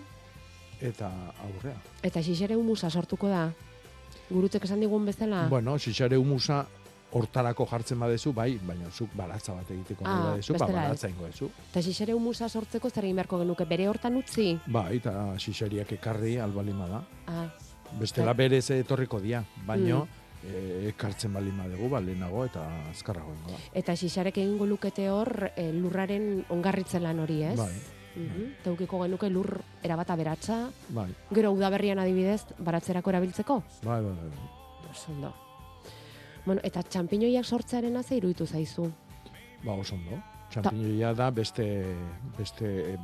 [0.81, 1.11] eta
[1.45, 1.77] aurrea.
[2.03, 3.51] Eta xixere humusa sortuko da.
[4.31, 5.47] Gurutek esan digun bezala.
[5.49, 6.67] Bueno, xixare humusa
[7.11, 10.73] hortarako jartzen badezu, bai, baina zuk balatza bat egiteko Ah, badezu, ba, ez.
[10.75, 11.49] balatza ingo dezu.
[11.71, 14.59] Eta xixere humusa sortzeko zer egin beharko genuke bere hortan utzi?
[14.67, 17.03] Bai, eta xixeriak ekarri albalima da.
[17.27, 17.47] Ah,
[17.99, 18.49] Bestela Bai.
[18.49, 20.49] berez etorriko dia, baino Mm.
[20.49, 22.61] eh, ekartzen baldin badegu, ba, lehenago eta
[22.91, 23.57] azkarrago ingo da.
[23.73, 27.57] eta xixarek egingo lukete hor eh, lurraren ongarritzen lan hori, ez?
[27.59, 27.73] Bai.
[28.19, 28.55] Mhm.
[28.65, 33.63] Teukiko genuke lur erabata beratza, Bai, gero udaberrian adibidez, baratzerako erabiltzeko?
[33.85, 34.91] bai, bai, bai.
[34.91, 35.33] Oso ondo.
[36.47, 38.91] Bueno, eta txampiñoiak sortzearen ze iruditu zaizu?
[39.65, 40.19] Ba, oso ondo.
[40.51, 41.85] Txampiñoia da beste,
[42.39, 42.99] beste eh,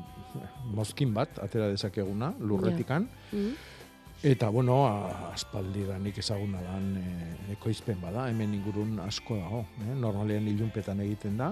[0.72, 3.08] mozkin bat, atera dezakeguna, lurretikan.
[3.32, 3.54] Mhm.
[4.24, 9.66] Eta, bueno, a- aspaldidanik ezaguna dan e, ekoizpen bada, hemen ingurun asko dago.
[9.84, 9.94] Eh?
[10.00, 11.50] Normalean ilunpetan egiten da,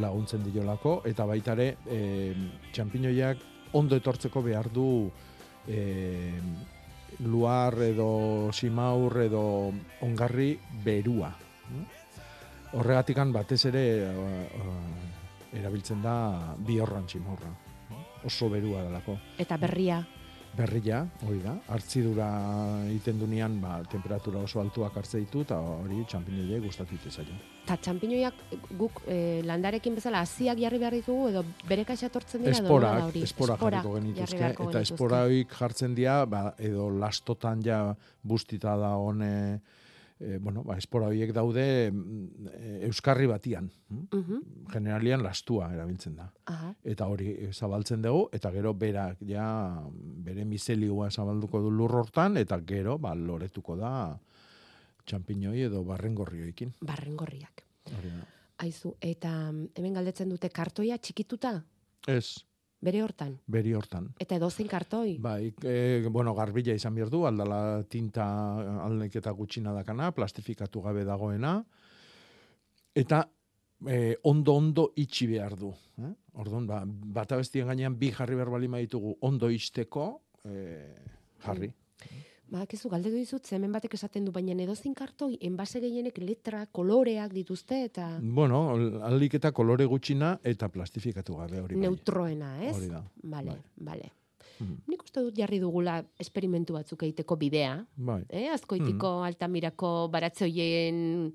[0.00, 1.98] laguntzen diolako, eta baitare e,
[2.72, 5.10] txampiñoiak ondo etortzeko behar du
[5.66, 5.80] e,
[7.20, 10.54] luar edo simaur edo ongarri
[10.84, 11.30] berua.
[12.74, 17.52] Horregatikan batez ere eh, erabiltzen da bihorran simaurra.
[18.24, 20.00] Oso berua dalako Eta berria.
[20.56, 22.28] Berria, hori da, hartzidura
[22.86, 27.36] egiten dunean, ba, temperatura oso altuak hartze ditu, eta hori txampinoiek gustatu ite zaio.
[27.64, 28.40] Eta txampiñoiak
[28.78, 32.90] guk eh, landarekin bezala hasiak jarri behar ditugu edo bere kaxa etortzen dira edo nola
[32.90, 33.22] da Esporak, hori?
[33.24, 34.82] espora jarriko jarri genituzke, eta genituzke.
[34.82, 37.80] esporaik jartzen dira, ba, edo lastotan ja
[38.22, 39.32] bustita da hone,
[40.20, 43.70] e, bueno, ba, espora horiek daude mm, e, euskarri batian.
[43.88, 44.06] hm?
[44.12, 44.42] Mhm.
[44.72, 46.30] Generalian lastua erabiltzen da.
[46.46, 46.74] Aha.
[46.82, 49.46] Eta hori eh, zabaltzen dugu, eta gero berak ja
[49.94, 54.18] bere mizelioa zabalduko du lur hortan, eta gero ba, loretuko da
[55.04, 56.74] txampiñoi edo barrengorrioekin.
[56.80, 57.64] Barrengorriak.
[57.92, 58.24] Hori da.
[58.64, 61.60] Aizu, eta mm, hemen galdetzen dute kartoia txikituta
[62.06, 62.44] Ez,
[62.84, 63.36] bere hortan.
[63.46, 64.10] beri hortan.
[64.20, 65.16] Eta edozein kartoi.
[65.22, 68.26] Bai, e, bueno, garbila izan behar du, aldala tinta
[68.84, 71.56] aldeketa gutxina dakana, plastifikatu gabe dagoena,
[72.94, 73.24] eta
[73.88, 75.72] e, ondo ondo itxi behar du.
[76.02, 76.12] Eh?
[76.42, 80.06] Orduan, ba, bata bestien gainean bi jarri behar bali ditugu ondo izteko
[80.44, 80.94] e,
[81.44, 81.72] jarri.
[82.52, 87.78] Badakizu galdetu dizut, hemen batek esaten du, baina edozein kartoi, enbase gehienek letra, koloreak dituzte
[87.86, 88.68] eta Bueno,
[89.02, 91.82] aldiketa kolore gutxina eta plastifikatu gabe hori bai.
[91.86, 92.76] neutroena, ez?
[92.76, 93.62] Hori da, Vale, bai.
[93.76, 94.12] vale.
[94.86, 97.84] nik uste dut jarri dugula esperimentu batzuk egiteko bidea.
[97.96, 98.22] Bai.
[98.28, 101.32] Eh, azkoitiko altamirako baratze hoien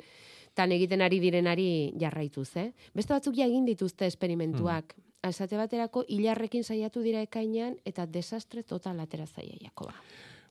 [0.53, 2.71] tan egiten ari direnari jarraituz, eh?
[2.95, 4.95] Beste batzuk ja egin dituzte esperimentuak.
[5.21, 9.93] Esate baterako hilarrekin saiatu dira ekainean eta desastre total atera zaia Jakoba.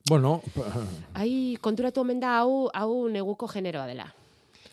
[0.09, 0.43] Bueno,
[1.15, 4.07] Ai, konturatu omen da hau, hau neguko generoa dela.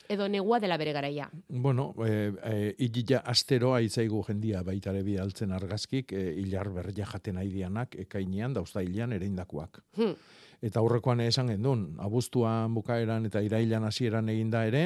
[0.07, 1.29] Edo negua dela bere garaia.
[1.49, 7.95] bueno, e, e, ilila astero aitzaigu jendia baitare bidaltzen argazkik, e, hilar berria jaten aidianak
[8.05, 9.81] ekainean dauzta hilan ereindakoak.
[9.97, 10.13] Hmm.
[10.61, 14.85] Eta aurrekoan esan gendun, abuztuan bukaeran eta irailan hasieran eginda ere,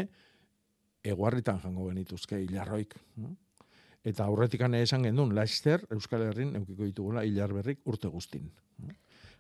[1.04, 2.96] eguarritan jango genituzke hilarroik.
[3.16, 3.36] hm?
[4.04, 8.50] Eta aurretikan esan gendun, Laster, Euskal Herrin, eukiko ditugula hilar berrik urte guztin.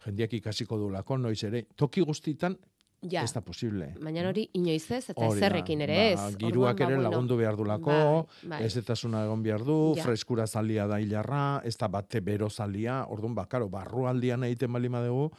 [0.05, 2.57] Jendiak ikasiko dulako, noiz ere, toki guztitan
[3.01, 3.23] Ja.
[3.23, 3.93] ez da posible.
[4.03, 5.45] Baina hori inoiz ez eta Hori da.
[5.47, 6.35] ezerrekin ere Ba, ez.
[6.37, 7.91] Giruak Orduan, ere ba, lagundu behar dulako,
[8.43, 8.63] Bai, bai.
[8.65, 10.03] ez etasuna egon behar du, Ja.
[10.03, 14.73] freskura zalia da hilarra, ez da bate bero zalia, orduan, ba, karo, barru aldian egiten
[14.73, 15.31] bali badugu,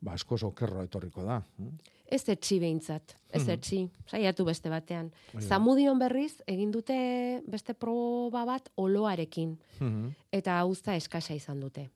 [0.00, 1.42] ba, askoz okerro etorriko da.
[1.58, 1.68] hm?
[2.12, 3.50] Ez etxi behintzat, ez Mhm.
[3.50, 5.10] etxi, saiatu beste batean.
[5.10, 5.42] Bai, bai.
[5.42, 10.08] Zamudion berriz, egin dute beste proba bat oloarekin, Mhm.
[10.32, 11.90] eta hauzta eskasa izan dute.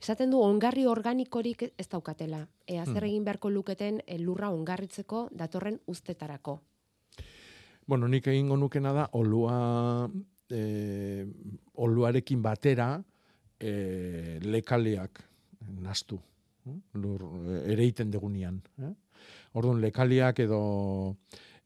[0.00, 2.46] Esaten du ongarri organikorik ez daukatela.
[2.66, 3.04] Ea zer Mhm.
[3.04, 6.60] egin beharko luketen eh, lurra ongarritzeko datorren ustetarako.
[7.86, 10.08] Bueno, nik egingo nukena da, olua,
[10.50, 11.26] e,
[11.74, 13.02] oluarekin batera,
[13.58, 15.24] e, lekaliak
[15.80, 16.20] nastu.
[16.64, 16.80] hm?
[17.00, 18.62] Lur, e, ereiten degunian.
[18.78, 18.92] Eh?
[19.54, 21.16] Orduan, lekaliak edo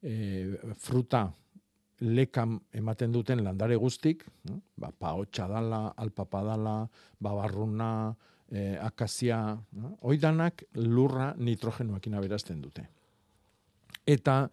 [0.03, 1.27] e, fruta
[2.00, 4.61] lekam ematen duten landare guztik, hm?
[4.76, 6.76] ba, paotxa dala, alpapa dala,
[7.20, 8.14] babarruna,
[8.50, 9.38] e, akazia,
[9.72, 9.96] no?
[10.02, 12.87] oidanak lurra nitrogenoekin aberazten dute.
[14.07, 14.48] Eta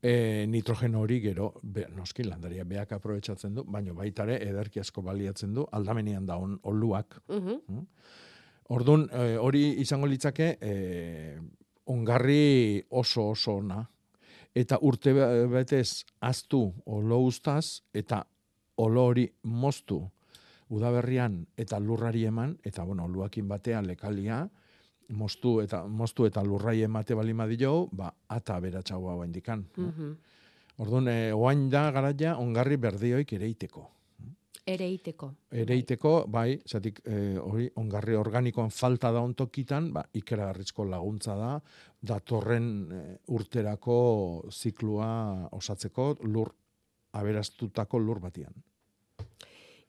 [0.00, 5.54] e, nitrogeno hori gero, be, noski landaria beak aprobetsatzen du, baino baitare ederki asko baliatzen
[5.54, 7.20] du, aldamenean da on, oluak.
[7.28, 7.84] Mhm.
[8.74, 11.38] Orduan, e, hori izango litzake, e,
[11.86, 13.84] ongarri oso oso ona.
[14.56, 18.22] Eta urte be- betez aztu olo ustaz, eta
[18.76, 20.00] olo hori moztu
[20.72, 24.46] udaberrian eta lurrari eman, eta bueno, oluakin batean lekalia,
[25.08, 29.66] moztu eta moztu eta lurrai emate balima dio, ba ata beratsagoa oraindikan.
[29.76, 30.16] Mhm.
[30.78, 33.95] Orduan, e, oain da garaia ongarri berdioik ereiteko.
[34.66, 35.28] Ereiteko.
[35.54, 41.50] Ereiteko, bai, zatik, e, hori, ongarri organikoan falta da ontokitan, ba, ikeragarrizko laguntza da,
[42.02, 43.02] datorren e,
[43.36, 43.98] urterako
[44.50, 45.08] ziklua
[45.54, 46.50] osatzeko lur,
[47.14, 48.54] aberastutako lur batian.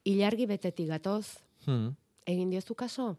[0.06, 1.90] Ilargi betetik gatoz, Hmm.
[2.24, 3.16] egin diozu kaso?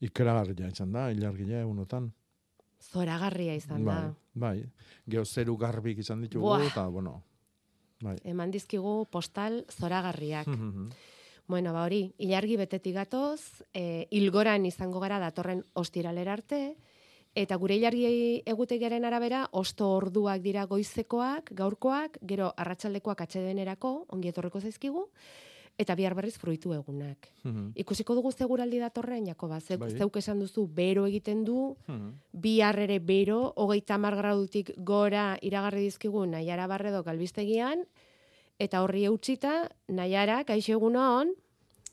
[0.00, 2.12] Ikeragarria izan da, ilargia egunotan.
[2.80, 4.14] Zoragarria izan bai, da.
[4.34, 4.62] bai.
[5.10, 6.62] Geo zeru garbik izan ditugu, Buah.
[6.70, 7.22] eta, bueno,
[8.00, 8.16] bai.
[8.24, 10.46] Eman dizkigu postal zoragarriak.
[10.46, 10.90] Mhm.
[11.50, 16.76] Bueno, ba hori, ilargi betetik gatoz, e, ilgoran izango gara datorren ostiralera arte,
[17.34, 24.60] eta gure ilargi egutegiaren arabera, osto orduak dira goizekoak, gaurkoak, gero arratsaldekoak atsedenerako, ongi etorriko
[24.60, 25.08] zaizkigu,
[25.80, 27.30] eta bihar berriz fruitu egunak.
[27.42, 27.72] Mhm.
[27.80, 29.90] Ikusiko dugu zeguraldi datorren, Jakoba, ze, Bai.
[29.96, 32.10] zeuk esan duzu, bero egiten du, Mhm.
[32.32, 37.86] bihar ere bero, hogeita mar gradutik gora iragarri dizkigu Naiara Barredo galbistegian,
[38.58, 41.32] eta horri eutxita, Naiara, kaixo egunon,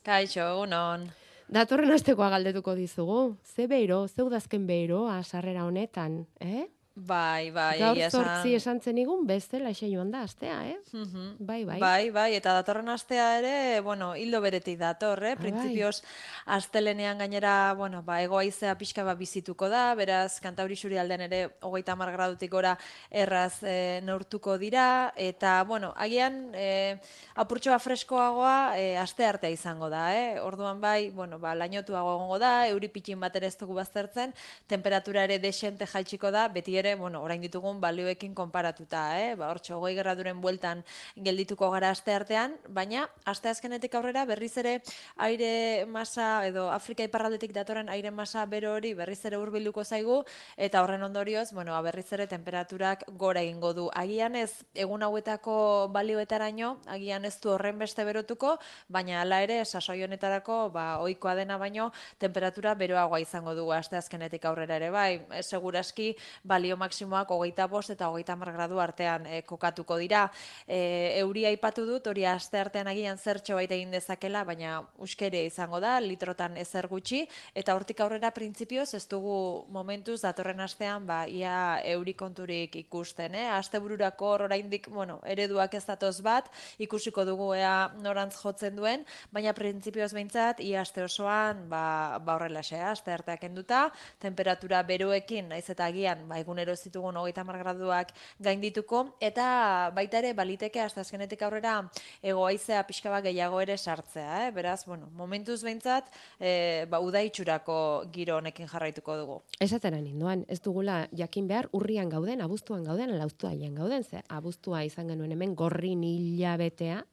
[0.02, 1.08] Kaixo, egunon.
[1.48, 3.36] datorren astekoa galdetuko dizugu.
[3.42, 6.68] Ze bero, ze udazken beroa sarrera honetan, eh?
[7.06, 10.78] Bai, bai, Gaur egia zortzi esan zenigun, beste laxe joan da astea, eh?
[10.92, 11.36] Mhm.
[11.38, 11.78] Bai, bai.
[11.78, 15.34] Bai, bai, eta datorren astea ere, bueno, hildo beretik dator, eh?
[15.36, 15.42] Bai.
[15.44, 16.02] Printzipioz,
[16.46, 22.10] astelenean gainera, bueno, ba, egoaizea pixka bat bizituko da, beraz, kantauri aldean ere, hogeita mar
[22.10, 22.76] gradutik gora
[23.10, 26.98] erraz e, neurtuko dira, eta, bueno, agian, e,
[27.36, 30.40] apurtxoa freskoagoa, e, aste artea izango da, eh?
[30.40, 34.34] Orduan bai, bueno, ba, lainotuago egongo da, euri pitxin bat ere ez dugu baztertzen,
[34.66, 39.34] temperatura ere desente jaitsiko da, beti ere, bueno, orain ditugun balioekin konparatuta, eh?
[39.36, 40.84] Ba, hortxo, hogei graduren bueltan
[41.16, 44.80] geldituko gara aste artean, baina aste azkenetik aurrera berriz ere
[45.16, 50.22] aire masa edo Afrika iparraldetik datorren aire masa bero hori berriz ere hurbilduko zaigu
[50.56, 53.88] eta horren ondorioz, bueno, ba, berriz ere temperaturak gora egingo du.
[53.94, 58.56] Agian ez egun hauetako balioetaraino, agian ez du horren beste berotuko,
[58.88, 64.44] baina hala ere sasoi honetarako ba ohikoa dena baino temperatura beroagoa izango dugu aste azkenetik
[64.48, 65.26] aurrera ere bai.
[65.42, 70.28] Seguraski balio maximoak hogeita bost eta hogeita hamar gradu artean e, kokatuko dira.
[70.66, 75.80] E, euria aipatu dut, hori aste artean agian zertxo baita egin dezakela, baina uskere izango
[75.80, 77.24] da, litrotan ezer gutxi,
[77.58, 83.34] eta hortik aurrera printzipioz ez dugu momentuz datorren astean ba, ia euri konturik ikusten.
[83.38, 83.46] Eh?
[83.52, 89.04] Aste bururako oraindik bueno, ereduak ez datoz bat, ikusiko dugu ea norantz jotzen duen,
[89.34, 93.88] baina printzipioz behintzat, ia aste osoan ba, ba horrela aste arteak enduta,
[94.20, 98.10] temperatura beroekin, naiz eta agian, ba, egunero ez ditugun hogeita hamar graduak
[98.42, 101.76] gaindituko, eta baita ere baliteke hasta azkenetik aurrera
[102.22, 104.50] egoaizea pixka bat gehiago ere sartzea, eh?
[104.52, 109.38] beraz, bueno, momentuz behintzat, e, ba, uda itxurako giro honekin jarraituko dugu.
[109.60, 114.82] Esatera ninduan, ez dugula jakin behar urrian gauden, abuztuan gauden, ala uztuaian gauden, ze abuztua
[114.84, 117.04] izan genuen hemen gorrin hilabetea,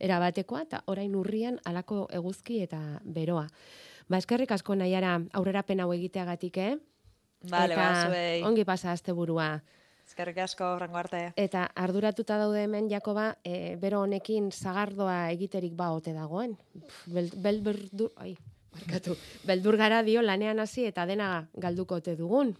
[0.00, 3.48] erabatekoa, eta orain urrian alako eguzki eta beroa.
[4.10, 6.76] Ba, eskerrik asko nahiara aurrerapen hau egiteagatik, eh?
[7.48, 8.42] Bale, eta ba, zuei.
[8.44, 9.60] ongi pasa asteburua.
[10.10, 11.20] Eskerrik asko, rango arte.
[11.38, 16.56] Eta arduratuta daude hemen Jakoba, e, bero honekin zagardoa egiterik ba ote dagoen.
[16.74, 18.34] Pff, Bel, bel, berdu, ai,
[18.74, 19.14] barkatu,
[19.46, 22.56] beldur gara dio lanean hasi eta dena galduko ote dugun.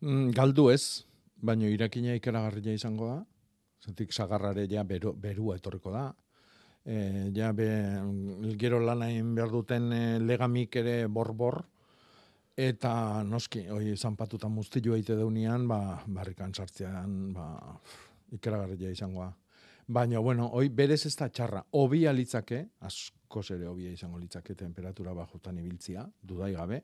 [0.00, 1.04] Mm, galdu ez,
[1.36, 3.18] baino irakina ikaragarria izango da.
[3.84, 6.08] Zatik sagarrare ja beru, berua etorriko da.
[6.84, 7.68] E, ja be,
[8.58, 11.66] gero lanain behar duten e, legamik ere borbor,
[12.58, 17.46] eta noski, hoi zanpatuta muztilu eite deunian, ba, barrikan sartzean, ba,
[18.34, 19.32] ikaragarria izango da.
[19.88, 21.62] Baina, bueno, hoi berez ez da txarra.
[21.78, 26.82] Obia litzake, askoz ere obia izango litzake temperatura bajutan ibiltzia, dudai gabe.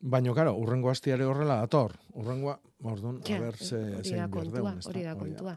[0.00, 1.94] Baina, karo, urrengo astiare horrela dator.
[2.16, 2.56] Urrengoa,
[2.88, 5.56] orduan, Ja, a ber, ze, hori da kontua, hori da kontua.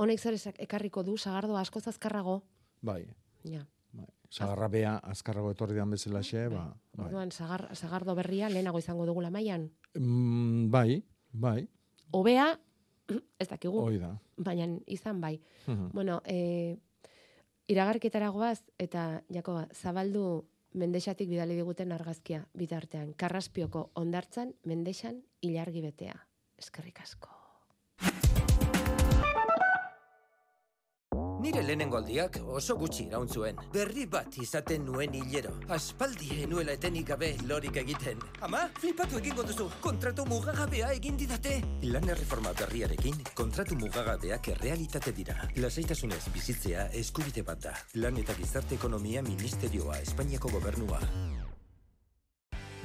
[0.00, 2.42] Honek zer ekarriko du sagardo askoz azkarrago.
[2.82, 3.02] Bai,
[3.44, 3.66] Ja.
[4.30, 7.06] Sagarra bea azkarrago etorri dan bezalaxe, ba, bai.
[7.06, 9.70] Orduan sagar, sagardo berria lehenago izango dugula mailan.
[9.94, 11.68] Mm, bai, bai,
[12.14, 12.60] Obea,
[13.42, 13.80] ez dakigu.
[13.82, 14.12] hoi da.
[14.36, 15.40] Baina izan bai.
[15.66, 15.88] Mhm.
[15.92, 16.76] Bueno, e,
[17.66, 23.12] iragarketara goaz, eta Jakoba, zabaldu mendexatik bidali diguten argazkia bitartean.
[23.18, 26.14] Karraspioko ondartzan mendexan ilargi betea.
[26.58, 27.33] Eskerrik asko.
[31.44, 33.58] Nire lehenengo aldiak oso gutxi iraun zuen.
[33.74, 35.50] Berri bat izaten nuen hilero.
[35.76, 38.22] Aspaldi nuela etenik gabe lorik egiten.
[38.48, 39.68] Ama, flipatu egingo duzu.
[39.84, 41.58] Kontratu mugagabea egin didate.
[41.92, 45.36] Lan erreforma berriarekin, kontratu mugagabeak errealitate dira.
[45.60, 47.76] Lasaitasunez bizitzea eskubide bat da.
[48.00, 51.02] Lan eta gizarte ekonomia ministerioa, Espainiako gobernua.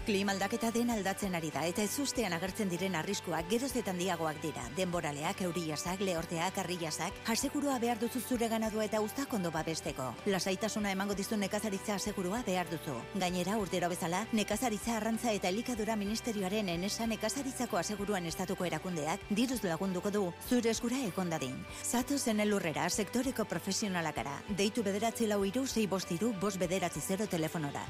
[0.10, 4.64] Klima aldaketa den aldatzen ari da eta ezustean agertzen diren arriskuak geroz eta handiagoak dira.
[4.74, 10.08] Denboraleak, euriasak, lehorteak, arriasak, asegurua behar duzu zure ganadua eta uztak ondo babesteko.
[10.26, 12.98] Lasaitasuna emango dizu nekazaritza asegurua behar duzu.
[13.22, 20.10] Gainera, urtero bezala, nekazaritza arrantza eta elikadura ministerioaren enesa nekazaritzako aseguruan estatuko erakundeak diruz lagunduko
[20.10, 21.54] du zure eskura ekondadin.
[21.84, 24.40] Zatu zen elurrera sektoreko profesionalakara.
[24.58, 27.86] Deitu bederatzi lau iru, sei bost iru, bost bederatzi zero telefonora.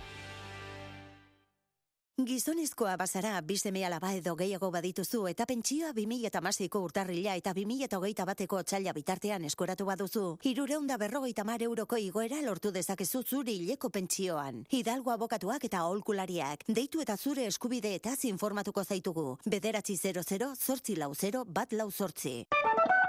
[2.25, 8.59] Gizonezkoa bazara, bi seme alaba edo gehiago badituzu eta pentsioa 2008ko urtarrila eta 2008 bateko
[8.63, 10.23] txaila bitartean eskoratu baduzu.
[10.51, 14.65] Irureunda berrogeita mar euroko igoera lortu dezakezu zure hileko pentsioan.
[14.69, 16.67] Hidalgo abokatuak eta aholkulariak.
[16.67, 19.37] Deitu eta zure eskubideetaz informatuko zaitugu.
[19.45, 22.43] Bederatzi 00 zortzi lau 0 bat lau zortzi.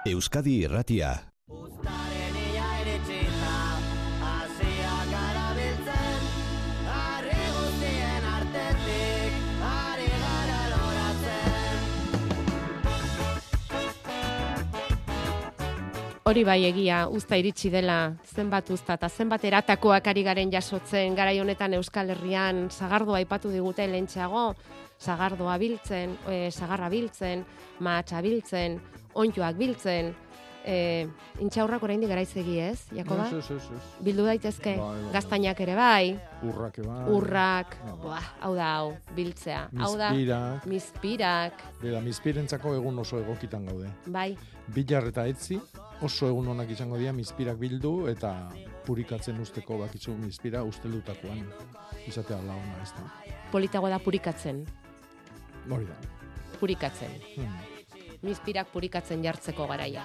[0.06, 1.16] Euskadi Irratia.
[16.30, 21.16] Hori bai egia, uzta iritsi dela zenbat uzta eta zenbat eratakoak ari garen jasotzen.
[21.18, 24.44] Garai honetan Euskal Herrian sagardoa aipatu digute lentxeago,
[25.02, 27.42] sagardoa biltzen, e, sagarra biltzen,
[27.82, 28.78] mahatsa biltzen,
[29.18, 30.12] onjoak biltzen,
[30.70, 31.08] e,
[31.42, 33.26] intxaurrak oraindik garaizegi ez, Jakoba?
[33.26, 33.88] Ez, ez, ez, ez.
[34.06, 35.12] Bildu daitezke, bai, bai.
[35.16, 36.12] gaztainak ere bai,
[36.46, 37.00] Urrak bai.
[37.16, 39.64] urrak, buah, hau da hau, biltzea.
[39.82, 40.12] Hau da,
[40.70, 41.60] Mizpirak.
[41.82, 43.90] Bera, mizpirentzako egun oso egokitan gaude.
[44.06, 44.36] bai,
[44.70, 45.58] Bilar eta etzi,
[46.06, 48.30] oso egun onak izango dira mizpirak bildu eta
[48.86, 51.42] purikatzen usteko bakitzu mizpira usteldutakoan.
[52.06, 53.10] Izatea launa, ez da.
[53.50, 54.64] politago da purikatzen,
[55.70, 55.96] Hori da.
[56.60, 57.10] purikatzen.
[57.36, 57.58] Hmm.
[58.22, 60.02] Mizpirak purikatzen jartzeko garaia.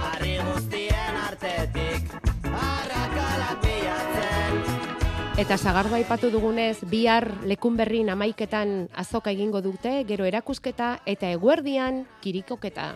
[0.00, 2.12] Harri guztien artetik
[2.50, 4.90] Arrakalak bilatzen
[5.40, 12.04] Eta sagardoa aipatu dugunez, bihar lekun berrin amaiketan azoka egingo dute, gero erakusketa eta eguerdian
[12.20, 12.90] kirikoketa.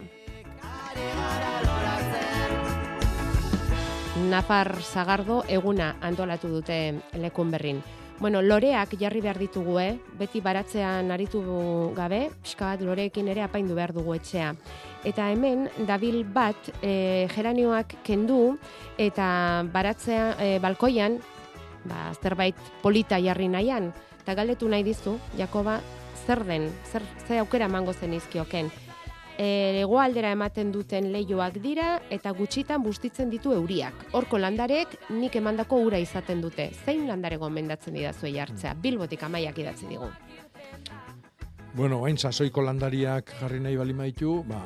[4.29, 6.81] Nafar sagardo eguna antolatu dute
[7.17, 7.81] lekun berrin.
[8.21, 9.99] Bueno, loreak jarri behar ditugu, eh?
[10.19, 11.41] Beti baratzean aritu
[11.97, 14.53] gabe, pixka bat loreekin ere apaindu behar dugu etxea.
[15.05, 18.57] Eta hemen, dabil bat, e, geranioak kendu,
[18.99, 19.27] eta
[19.75, 21.19] baratzea, e, balkoian,
[21.91, 23.91] ba, zerbait polita jarri nahian,
[24.23, 25.81] eta galdetu nahi dizu, Jakoba,
[26.25, 28.71] zer den, zer, zer aukera emango zen izkioken.
[28.71, 28.84] E,
[29.39, 34.07] hegoaldera ematen duten leioak dira eta gutxitan bustitzen ditu euriak.
[34.13, 36.71] Horko landarek nik emandako ura izaten dute.
[36.85, 38.75] Zein landare gomendatzen didazu jartzea?
[38.75, 40.11] Bilbotik amaiak idatzi digu.
[41.75, 44.61] Bueno, hain sasoiko landariak jarri nahi bali maitu, ba,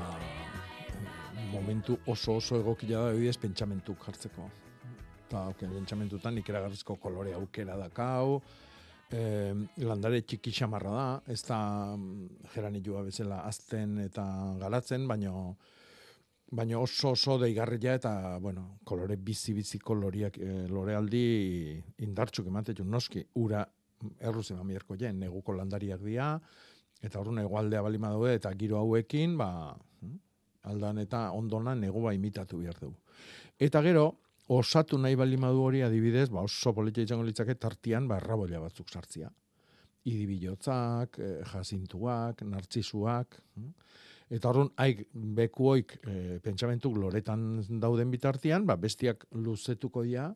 [1.53, 4.51] momentu oso oso egokia da bidez pentsamentuk jartzeko.
[5.29, 8.43] Eta, ok, pentsamentutan ikeragarrizko kolore aukera dakau,
[9.11, 9.55] eh,
[9.85, 11.59] landare txiki xamarra da, ez da
[11.97, 14.25] mm, geranilua bezala azten eta
[14.61, 15.57] garatzen, baino
[16.51, 23.67] baino oso oso deigarria eta, bueno, kolore bizi-bizi koloriak, eh, lorealdi indartxuk ematetu noski, ura
[24.21, 26.31] erruz eman biherko jen, neguko landariak dira,
[27.03, 29.51] eta horren egualdea balima daude, eta giro hauekin, ba,
[30.69, 32.97] aldan eta ondona negua imitatu behar dugu.
[33.59, 34.09] Eta gero,
[34.49, 38.89] osatu nahi bali madu hori adibidez, ba oso politia izango litzake tartian ba errabolla batzuk
[38.89, 39.31] sartzia.
[40.09, 43.71] Idibilotzak, eh, jazintuak, nartzisuak, hm?
[44.31, 50.31] eta horren haik bekuoik eh, pentsamentuk loretan dauden bitartian, ba bestiak luzetuko dira,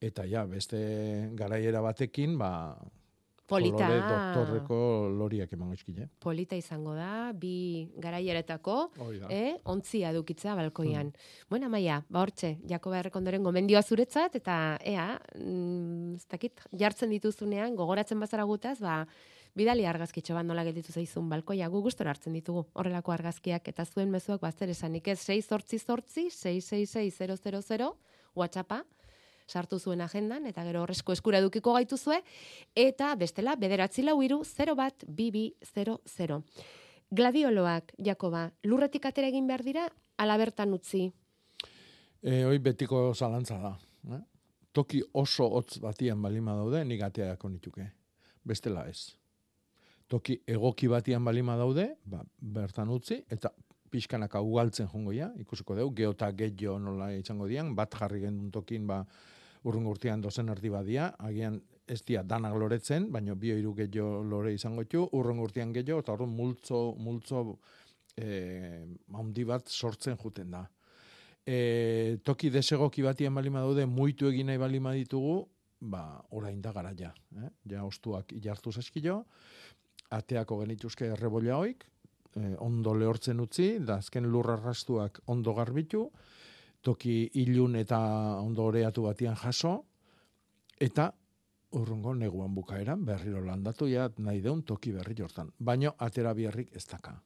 [0.00, 0.80] eta ja, beste
[1.36, 2.50] garaiera batekin, ba,
[3.46, 3.76] Polita.
[3.76, 4.76] kolore doktorreko
[5.18, 6.08] loriak emango eskile.
[6.22, 9.28] Polita izango da, bi garaieretako, da.
[9.28, 11.12] eh, ontzia edukitza balkoian.
[11.50, 17.76] Bueno, maia, ba hortxe, Jakoba Errekondoren gomendioa zuretzat, eta ea, mm, ez dakit, jartzen dituzunean,
[17.76, 19.02] gogoratzen bazara gutaz, ba,
[19.54, 24.10] bidali argazkitxo bat nola gelditu zaizun balkoia, gu gustora hartzen ditugu horrelako argazkiak, eta zuen
[24.10, 27.92] mezuak bazter esanik ez 6 sortzi sortzi, 666
[28.34, 28.82] WhatsAppa,
[29.46, 32.20] sartu zuen agendan, eta gero horrezko eskura edukiko gaituzue,
[32.74, 35.98] eta bestela, bederatzi lau iru, 0 bat, bibi, 0,
[37.14, 39.88] Gladioloak, Jakoba, lurretik atera egin behar dira,
[40.18, 41.04] ala bertan utzi.
[42.22, 43.74] E, hoi betiko zalantza da.
[44.16, 44.22] Eh?
[44.74, 47.86] Toki oso hotz batian balima daude, nik ateako nituke.
[48.44, 49.14] Bestela ez.
[50.10, 53.52] Toki egoki batian balima daude, ba, bertan utzi, eta
[53.94, 58.88] pixkanaka ugaltzen jongo ja, ikusiko dugu, geota gehiago nola izango dian, bat jarri gendun tokin,
[58.90, 59.04] ba,
[59.64, 64.54] urrungo urtean dozen erdi badia, agian ez dia danak loretzen, baina bio hiru gehiago lore
[64.54, 67.44] izango ditu, urrungo urtean gehiago, eta horren multzo, multzo
[68.16, 70.64] eh, handi bat sortzen juten da
[71.46, 75.44] e, toki desegoki batian balima daude muitu egin nahi balima ditugu,
[75.80, 76.04] ba,
[76.36, 77.12] orain da garaia.
[77.36, 77.50] Eh?
[77.70, 79.24] Ja, ostuak jartu zaskilo,
[80.14, 81.84] ateako genituzke errebolla hoik,
[82.36, 86.08] eh, ondo lehortzen utzi, da azken lurrarrastuak ondo garbitu,
[86.84, 87.98] toki ilun eta
[88.42, 89.78] ondo oreatu batian jaso,
[90.80, 91.08] eta
[91.74, 95.50] urrungo neguan bukaeran berriro landatu ja nahi deun toki berri jortan.
[95.58, 97.16] Baino atera biharrik ez daka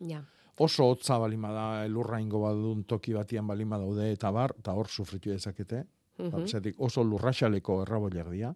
[0.00, 0.22] Ja.
[0.58, 5.30] oso hotza balima da elurraingo badun toki batian balima daude eta bar, eta hor sufritu
[5.30, 5.84] dezakete.
[6.18, 8.54] Mm oso lurraxaleko erraboiak dira.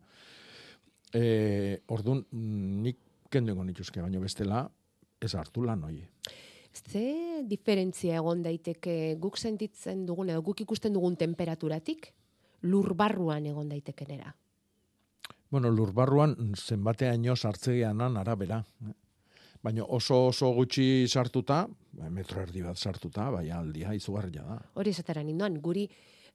[1.14, 2.24] E, ordun
[2.82, 2.98] nik
[3.30, 4.64] kenduengo nituzke, baino bestela
[5.20, 6.00] ez hartu lan hoi.
[6.72, 12.12] Ze diferentzia egon daiteke guk sentitzen dugun edo guk ikusten dugun temperaturatik
[12.62, 14.32] lur barruan egon daitekenera.
[15.52, 18.62] Bueno, lurbarruan zenbateaino sartzeanan arabera.
[19.62, 24.56] Baina oso oso gutxi sartuta, ba, metro erdi bat sartuta, bai aldia izugarria da.
[24.80, 25.84] Hori esatera ninduan, guri,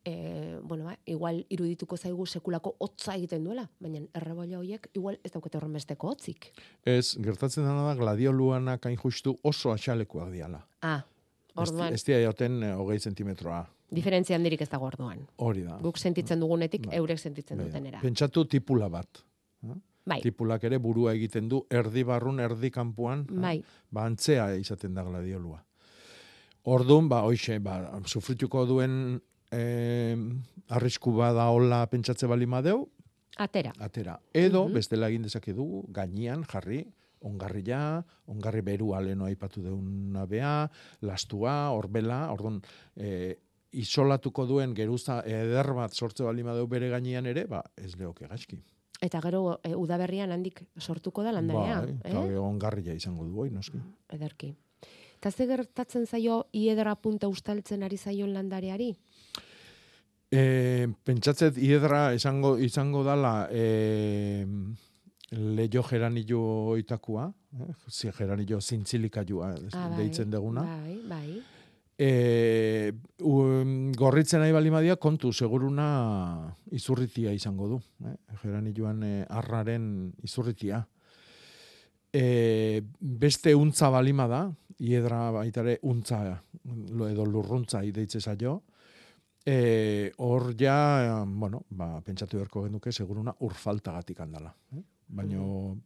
[0.05, 5.31] e, bueno, ba, igual irudituko zaigu sekulako hotza egiten duela, baina errebolla horiek igual ez
[5.31, 6.51] daukete horren besteko hotzik.
[6.85, 10.61] Ez, gertatzen dena da gladioluanak hain justu oso atxalekoak diala.
[10.81, 11.03] Ah,
[11.55, 13.65] orduan, Ez dira joten eh, hogei zentimetroa.
[13.91, 15.27] diferentzia handirik ez dago orduan.
[15.37, 15.77] Hori da.
[15.81, 16.97] Guk sentitzen dugunetik, Bai.
[16.97, 17.99] eurek sentitzen Bai, dutenera.
[18.01, 19.23] Pentsatu tipula bat.
[19.63, 19.75] eh?
[20.07, 20.21] Bai.
[20.21, 23.25] Tipulak ere burua egiten du erdi barrun, erdi kanpuan.
[23.29, 23.39] eh?
[23.41, 23.63] Bai.
[23.91, 25.63] Ba, antzea izaten da gladiolua.
[26.67, 29.21] Orduan, ba, hoxe, ba, sufrituko duen
[29.51, 30.15] eh,
[30.69, 32.87] arrisku bada hola pentsatze bali madeu,
[33.37, 33.71] Atera.
[33.79, 34.19] atera.
[34.33, 34.73] Edo, Mhm.
[34.73, 36.85] bestela egin dezake dugu, gainean jarri,
[37.21, 40.69] ongarria, ongarri berua leno aipatu deuna bea,
[41.01, 42.61] lastua, orbela, orduan,
[42.95, 43.37] eh,
[43.71, 48.61] isolatuko duen geruza eder bat sortze bali madeu bere gainean ere, ba, ez leoke gaizki.
[49.01, 51.81] Eta gero e, udaberrian handik sortuko da landarea.
[51.81, 52.09] Bai, eh?
[52.09, 53.77] eta ongarria izango du, oi, noski.
[54.09, 54.55] Ederki.
[55.17, 58.95] Eta ze gertatzen zaio iedra punta ustaltzen ari zaion landareari?
[60.27, 64.43] E, pentsatzet hiedra izango izango dala e,
[65.31, 66.41] leio geranillo
[66.73, 67.75] oitakua, eh?
[67.87, 70.65] zi geranillo zintzilikaiua Ah, bai, deitzen deguna.
[70.67, 71.39] Bai, bai.
[71.97, 72.91] E,
[73.23, 73.33] u,
[73.97, 77.79] gorritzen nahi bali madia, kontu, seguruna izurritia izango du.
[78.05, 78.15] Eh?
[78.43, 80.83] Geran joan e, arraren izurritia.
[82.11, 84.45] E, beste untza balima da,
[84.77, 86.21] hiedra baitare untza
[86.91, 88.61] lo edo lurruntza ideitze zaio.
[89.47, 94.51] E, hor ja, bueno, ba, pentsatu beharko genuke, seguruna urfaltagatik handala.
[94.75, 94.81] Eh?
[95.07, 95.77] Baino,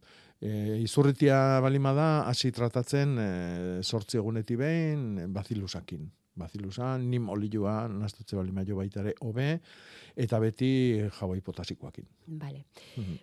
[0.42, 3.28] e, izurritia balima da, hasi tratatzen e,
[3.86, 6.10] sortzi egunetik behin bazilusakin.
[6.42, 9.46] Bazilusan, nim olioa, nastutze balima jo baitare hobe,
[10.16, 10.72] eta beti
[11.20, 12.06] jaboi potasikoakin.
[12.40, 12.64] Vale.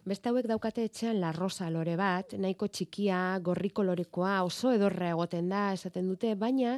[0.07, 5.49] Beste hauek daukate etxean la rosa lore bat, nahiko txikia, gorri kolorekoa, oso edorra egoten
[5.51, 6.77] da, esaten dute, baina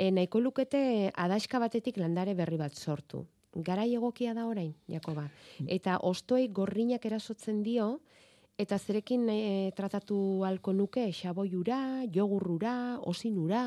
[0.00, 3.26] e, nahiko lukete adaxka batetik landare berri bat sortu.
[3.50, 5.26] Garai egokia da orain, Jakoba.
[5.66, 7.98] Eta ostoei gorrinak erasotzen dio,
[8.60, 9.40] eta zerekin e,
[9.76, 13.64] tratatu halko nuke xaboiura, jogurrura, osinura...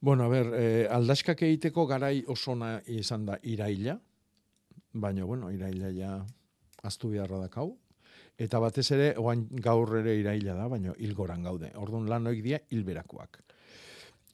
[0.00, 3.94] Bueno, a ber, eh, aldaskak egiteko garai osona izan da iraila,
[4.92, 6.10] baina, bueno, iraila ja
[6.84, 7.70] aztu beharra dakau.
[8.36, 11.72] Eta batez ere, oain gaur ere iraila da, baina hilgoran gaude.
[11.80, 13.40] Orduan lan hoik dia hilberakoak.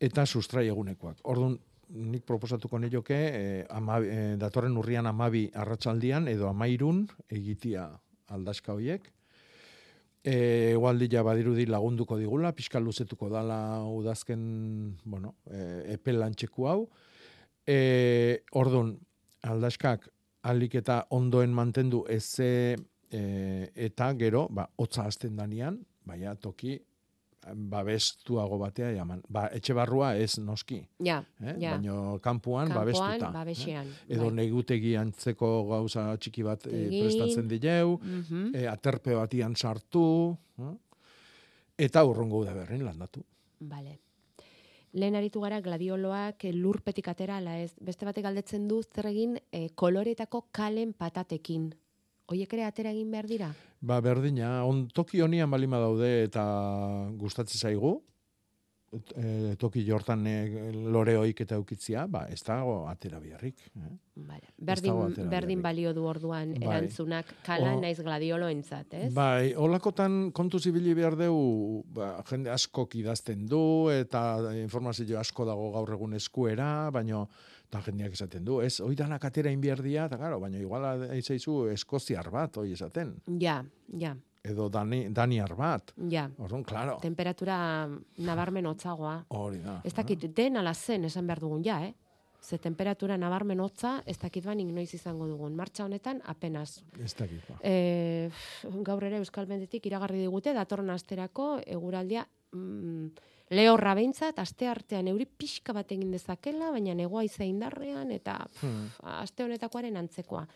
[0.03, 1.21] Eta sustrai egunekoak.
[1.31, 1.57] Orduan,
[1.93, 7.91] nik proposatuko nioke, eh, ama, eh, datorren urrian amabi arratsaldian edo amairun egitia
[8.29, 9.13] aldaska hoiek.
[10.23, 10.35] E,
[10.77, 14.43] egualdia badirudi lagunduko digula, pixka luzetuko dala udazken,
[15.05, 16.85] bueno, e, epe lantxeku hau.
[17.67, 18.95] E, ordun
[19.43, 20.07] aldaskak
[20.47, 22.77] alik eta ondoen mantendu eze
[23.11, 23.23] e,
[23.75, 26.79] eta gero, ba, hotza azten danian, baina toki
[27.55, 29.23] babestuago batea jaman.
[29.29, 30.81] Ba, etxe barrua ez noski.
[31.05, 31.57] Ja, Eh?
[31.59, 31.77] ja.
[31.77, 33.31] Baina kanpuan, babestuta.
[33.33, 34.15] babesean, Eh?
[34.17, 34.35] Edo bai.
[34.35, 37.03] negutegi antzeko gauza txiki bat Egin.
[37.05, 38.55] prestatzen dileu, Mhm.
[38.55, 40.77] eh, aterpe batian sartu, eh?
[41.79, 43.23] eta urrungo da berrin landatu.
[43.61, 43.99] Vale.
[44.95, 47.75] Lehen aritu gara gladioloak lurpetik atera, ala ez.
[47.81, 51.75] Beste batek galdetzen du zer egin eh, koloretako kalen patatekin.
[52.31, 53.51] Hoiek ere atera egin behar dira?
[53.83, 56.45] Ba, berdina, on, toki honian balima daude eta
[57.19, 57.97] gustatzen zaigu,
[59.17, 60.37] e, toki jortan e,
[60.95, 63.59] lore hoik eta eukitzia, ba, ez dago atera biharrik.
[63.75, 63.91] Eh?
[64.29, 64.53] Vale.
[64.53, 66.69] Ez Berdin, berdin balio du orduan Bai.
[66.69, 69.13] erantzunak kala O- naiz gladioloentzat, ez?
[69.17, 75.73] Bai, holakotan kontu zibili behar deu, ba, jende askok idazten du, eta informazio asko dago
[75.73, 77.27] gaur egun eskuera, baino,
[77.73, 82.29] eta jendeak esaten du, ez, hoi danak atera inbierdia, eta garo, baina igual eizaizu eskoziar
[82.31, 83.63] bat, hoi esaten, Ja,
[83.99, 84.13] ja,
[84.45, 85.95] edo dani, daniar bat.
[86.11, 86.27] ja.
[86.39, 89.25] Orduan, claro, Temperatura nabarmen hotzagoa.
[89.31, 89.81] hori da.
[89.85, 91.95] Ez dakit, den ala zen esan behar dugun ja, eh?
[92.43, 95.55] Ze temperatura nabarmen hotza, ez dakit banik noiz izango dugun.
[95.55, 96.83] Martxa honetan, apenas.
[96.99, 97.55] Ez dakit, ba.
[97.63, 98.31] E,
[98.83, 103.07] gaur ere Euskal Mendetik iragarri digute, datorren asterako eguraldia mm,
[103.53, 108.65] lehorra behintzat, aste artean euri pixka bat egin dezakela, baina negoa iza indarrean, eta pff,
[108.65, 108.89] Hmm.
[109.23, 110.47] aste honetakoaren antzekoa.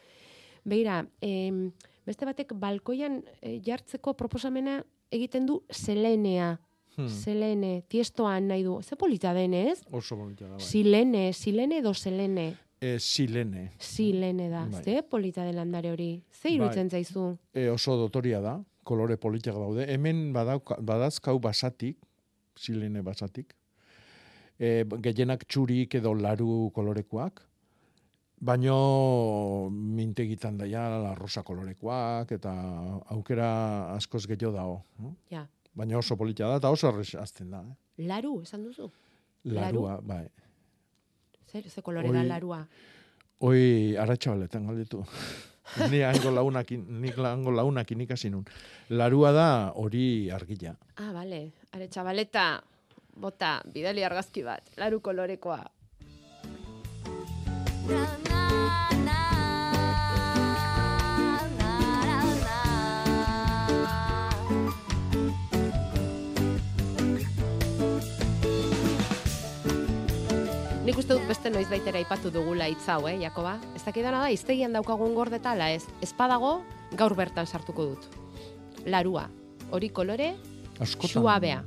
[0.64, 1.70] Beira, em,
[2.06, 4.80] beste batek balkoian e, jartzeko proposamena
[5.10, 6.56] egiten du selenea.
[6.96, 7.08] Hmm.
[7.12, 8.78] Selene, tiestoan nahi du.
[8.82, 9.82] Ze polita denez?
[9.92, 10.60] Oso bonita da, bai.
[10.64, 12.56] Silene, silene edo selene.
[12.80, 13.72] E, silene.
[13.78, 14.64] Silene da.
[14.70, 14.82] Bai.
[14.82, 16.22] Ze polita de landare hori.
[16.32, 17.02] Ze irutzen Bai.
[17.04, 17.36] zaizu?
[17.52, 19.84] E, oso dotoria da, kolore politak daude.
[19.92, 21.98] Hemen badauka, badazkau basatik,
[22.58, 23.54] silene basatik.
[24.58, 27.42] E, gehienak txurik edo laru kolorekoak.
[28.46, 32.52] Baino mintegitan daia la rosa kolorekoak eta
[33.14, 33.50] aukera
[33.94, 34.78] askoz gehiago dago.
[34.98, 35.16] no?
[35.30, 35.46] Ja.
[35.76, 37.62] Baina oso polita da eta oso errez azten da.
[37.62, 38.06] Eh?
[38.08, 38.90] Laru, esan duzu?
[39.46, 40.26] Larua, bai.
[41.46, 42.64] Zer, ze kolore da larua?
[43.40, 45.04] Hoi arratxabaletan galdetu.
[45.90, 48.44] ni hango launakin, nik hango launakin ikasi nun.
[48.90, 50.76] Larua da hori argila.
[50.96, 51.52] Ah, bale.
[51.76, 52.42] Are txabaleta,
[53.20, 54.70] bota, bidali argazki bat.
[54.80, 55.58] Laru kolorekoa.
[70.86, 73.58] Nik uste dut beste noiz baitera aipatu dugula hitz hau, eh, Jakoba?
[73.76, 75.84] Ez dakidana da, iztegian daukagun gordeta, ala ez?
[76.00, 76.62] Ez badago,
[76.96, 78.12] gaur bertan sartuko dut.
[78.88, 79.28] Larua.
[79.76, 80.36] Hori kolore,
[80.80, 81.22] Askotan.
[81.22, 81.64] suabea.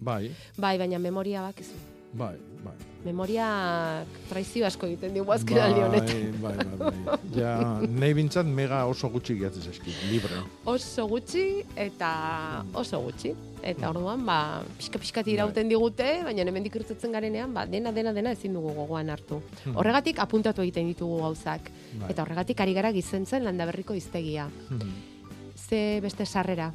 [0.00, 1.74] Bai, Bai, baina memoria bakizu.
[2.12, 2.74] bai, bai.
[3.04, 6.40] Memoria traizio asko egiten digu azkenaldi honetan.
[6.42, 7.18] Bai, bai, bai, bai.
[7.34, 7.52] Ja,
[7.88, 10.40] nahi bintzat mega oso gutxi gehatzen zaizkit, libre.
[10.64, 13.34] Oso gutxi eta oso gutxi.
[13.62, 15.32] Eta orduan, ba, pixka-pixkat Bai.
[15.34, 19.40] irauten digute, baina hemendik irtetzen garenean, ba, dena, dena, dena ezin dugu gogoan hartu.
[19.64, 19.76] Hmm.
[19.76, 21.70] Horregatik apuntatu egiten ditugu gauzak.
[21.98, 22.10] Bai.
[22.10, 24.48] Eta horregatik ari gara gizentzen landaberriko iztegia.
[25.68, 26.72] Ze beste sarrera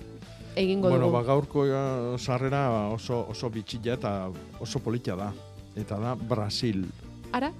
[0.55, 1.17] egingo Bueno, dugu.
[1.17, 5.33] ba, gaurko ja, sarrera oso, oso bitxila eta oso polita da.
[5.75, 6.85] eta da Brasil.
[7.31, 7.51] Ara?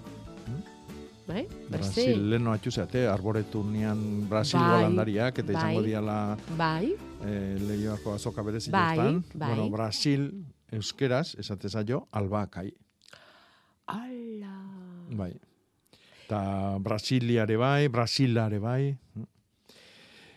[1.26, 2.30] Bai, Brasil, Brasil.
[2.30, 6.90] leno atxuzeate, arboreturnian Brasilgo Bai, landariak, eta izango bai, diala Bai,
[7.24, 9.24] eh, lehioako azoka berezi Bai, jostan.
[9.34, 9.48] bai.
[9.54, 12.74] Bueno, Brasil, euskeraz, esate zaio, albakai.
[13.88, 14.54] ala.
[15.12, 15.32] Bai.
[16.26, 18.98] Eta Brasiliare bai, Brasilare bai.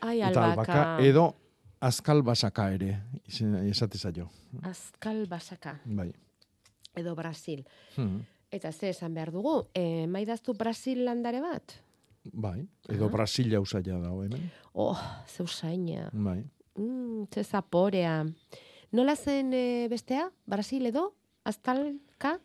[0.03, 0.99] Ai, Eta albaka.
[1.03, 1.35] edo
[1.81, 3.03] azkal basaka ere,
[3.69, 4.29] esate zaio.
[4.63, 5.79] Azkal basaka.
[5.85, 6.13] Bai.
[6.97, 7.65] Edo Brasil.
[7.97, 8.23] Hmm.
[8.51, 11.75] Eta ze esan behar dugu, e, maidaztu Brasil landare bat?
[12.33, 13.13] Bai, edo Aha.
[13.13, 14.51] Brasilia usaila dago hemen.
[14.73, 16.09] Oh, ze usaina.
[16.13, 16.45] Bai.
[16.77, 18.25] Mm, ze zaporea.
[18.93, 20.31] Nola zen e, bestea?
[20.47, 21.13] Brasil edo?
[21.45, 22.39] Aztalka?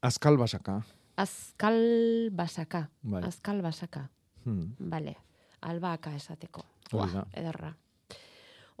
[0.00, 0.80] Azkal basaka.
[1.16, 2.88] Azkal basaka.
[3.02, 3.22] Bai.
[3.26, 4.08] Azkal basaka.
[4.44, 4.74] Hmm.
[4.78, 5.16] Bale.
[5.60, 6.64] Albaka esateko.
[6.90, 7.26] Hori Buah, da.
[7.36, 7.74] ederra.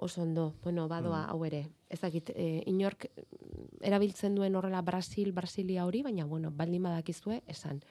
[0.02, 1.30] Oso ondo, bueno, badoa Mm.
[1.30, 1.66] hau ere.
[1.90, 7.42] Ez dakit, e, inork mm, erabiltzen duen horrela Brasil, Brasilia hori, baina, bueno, baldin badakizue,
[7.46, 7.82] esan.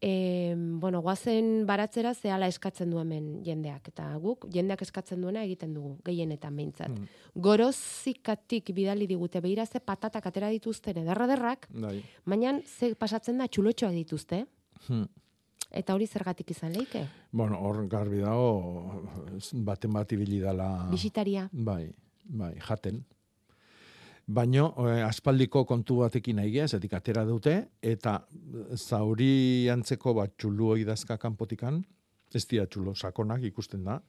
[0.00, 3.88] E, bueno, guazen baratzera zehala eskatzen du hemen jendeak.
[3.88, 6.92] Eta guk, jendeak eskatzen duena egiten dugu, gehienetan behintzat.
[6.92, 7.08] Mm.
[7.40, 12.02] Gorozikatik bidali digute, behira ze patatak atera dituzten ederra-derrak, Bai.
[12.24, 14.44] baina ze pasatzen da txulotxoak dituzte.
[14.86, 15.08] Hmm.
[15.68, 17.04] Eta hori zergatik izan leike?
[17.30, 19.02] Bueno, hor garbi dago,
[19.68, 20.88] baten bat ibili dala...
[20.90, 21.48] Bisitaria.
[21.52, 21.90] Bai,
[22.24, 23.02] bai, jaten.
[24.28, 28.26] Baino, eh, aspaldiko kontu batekin nahi zetik atera dute, eta
[28.76, 31.82] zauri antzeko bat txulu hoi dazka kanpotikan,
[32.34, 34.00] ez dira txulo sakonak ikusten da,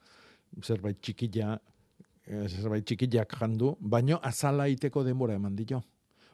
[0.63, 1.59] zerbait txikilla,
[2.27, 5.81] eh, zerbait txikillak jandu, baino azala iteko denbora eman dio.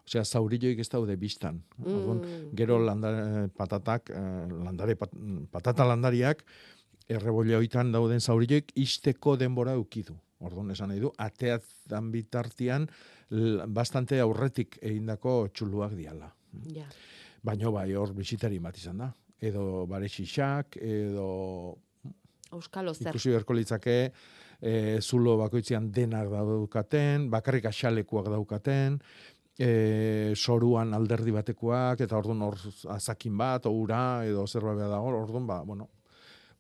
[0.06, 1.64] Osea, zaurilloik ez daude biztan.
[1.82, 2.51] Orduan, Mm.
[2.56, 5.12] Gero landare, patatak, eh, landare, pat,
[5.51, 6.43] patata landariak,
[7.10, 10.16] errebolla hoitan dauden zaurilloik isteko denbora ukidu.
[10.39, 12.88] Orduan, esan nahi du, ateatzen bitartian,
[13.68, 16.30] bastante aurretik egindako txuluak diala.
[16.74, 16.86] Ja.
[17.41, 19.10] Baino bai, hor bisitari bat izan da.
[19.41, 21.78] Edo bare xixak, edo
[22.53, 23.10] Euskalo zer.
[23.10, 24.12] ikusi beharko litzake,
[24.62, 28.99] e, zulo bakoitzean denak daukaten, bakarrik axalekuak daukaten,
[29.58, 32.60] e, soruan alderdi batekoak, eta orduan hor
[32.95, 35.89] azakin bat, ura, edo zerbait dago, orduan, ba, bueno,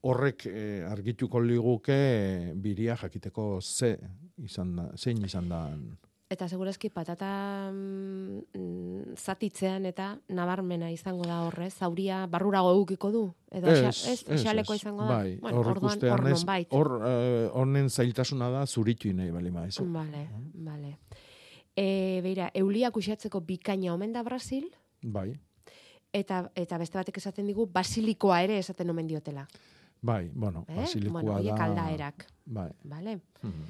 [0.05, 3.95] horrek e, argituko liguke biria jakiteko ze
[4.37, 5.67] izan da, zein izan da.
[6.25, 13.21] Eta segurazki patata mm, zatitzean eta nabarmena izango da horre, zauria barrurago eukiko du?
[13.53, 15.19] Edo ez, ez, xalekoa izango da?
[15.19, 16.41] Bai, bueno, hor orduan, hor ez,
[16.73, 16.91] hor,
[17.61, 19.85] honen zailtasuna da zuritu nahi bali maizu.
[19.93, 20.25] Vale,
[20.65, 20.95] vale.
[21.75, 24.69] E, beira, euliak usatzeko bikaina omen da Brasil,
[25.01, 25.33] Bai,
[26.13, 29.47] eta, eta beste batek esaten digu basilikoa ere esaten omen diotela.
[30.01, 30.75] bai, bueno, Eh?
[30.75, 31.63] basilikoa Bueno, da.
[31.65, 32.27] aldaerak.
[32.45, 32.71] Bai.
[32.83, 33.19] Vale?
[33.41, 33.63] Mhm.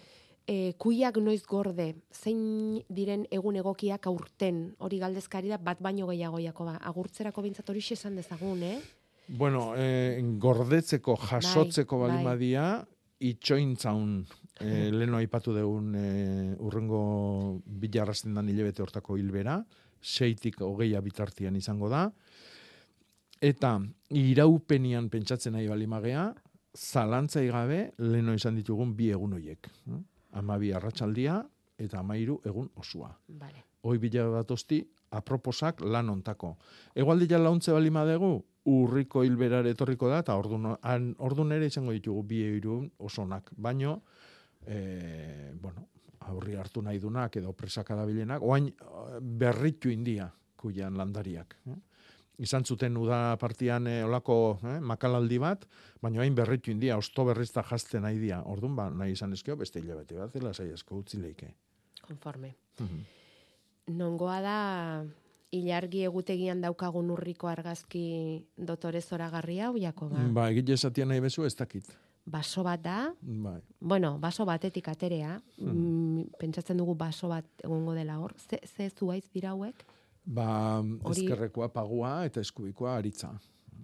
[0.47, 6.38] E, kuiak noiz gorde, zein diren egun egokiak aurten, hori galdezkari da, bat baino gehiago
[6.39, 6.76] Jakoba.
[6.78, 8.80] Agurtzerako bintzat hori esan dezagun, eh?
[9.28, 12.86] Bueno, eh, gordetzeko, jasotzeko Bai, bali bai.
[13.20, 14.28] itxointzaun,
[14.60, 19.60] eh, leno aipatu dugun eh, urrengo bilarrasten dan hilabete hortako hilbera,
[20.01, 22.10] seitik hogeia bitartian izango da,
[23.41, 23.80] eta
[24.10, 26.30] iraupenian pentsatzen nahi bali magea,
[26.76, 29.70] zalantzai gabe leno izan ditugun bi egun hoiek.
[29.91, 30.01] eh?
[30.36, 31.39] Amabi arratsaldia
[31.80, 33.14] eta amairu egun osua.
[33.28, 33.64] Vale.
[33.86, 34.82] Hoi bila datosti,
[35.16, 36.56] aproposak lan ontako.
[36.95, 42.24] Egualdia launtze bali madegu, urriko hilberare etorriko da, eta ordun, han, ordun ere izango ditugu
[42.24, 43.51] bi eirun osonak.
[43.56, 43.99] Baino,
[44.68, 45.88] e, bueno,
[46.30, 51.57] aurri hartu nahi dunak edo presaka dabilenak, oain eh, berritu india kuian landariak.
[51.70, 51.78] Eh?
[52.45, 55.68] Izan zuten uda partian eh, olako eh, makalaldi bat,
[56.01, 58.41] baina hain berritu india, osto berrizta jazten nahi dia.
[58.45, 61.53] Ordun ba, nahi izan ezkeo, beste hilabete bat, zela asko utzi leike.
[62.05, 62.55] Konforme.
[62.80, 63.05] Mhm.
[63.95, 64.57] Nongoa da
[65.53, 70.26] ilargi egutegian daukagun urriko argazki dotore zoragarri hau, Jakoba?
[70.34, 71.86] Ba, egile esatia nahi bezu, ez dakit.
[72.26, 73.62] Baso bat da, Bai.
[73.80, 75.70] bueno, baso batetik aterea, Hmm.
[76.18, 78.34] mm, pentsatzen dugu baso bat egongo dela hor.
[78.38, 79.86] Ze, ze zuaiz dira hauek?
[80.26, 83.30] Ba, Hori- ezkerrekoa pagua eta eskubikoa aritza.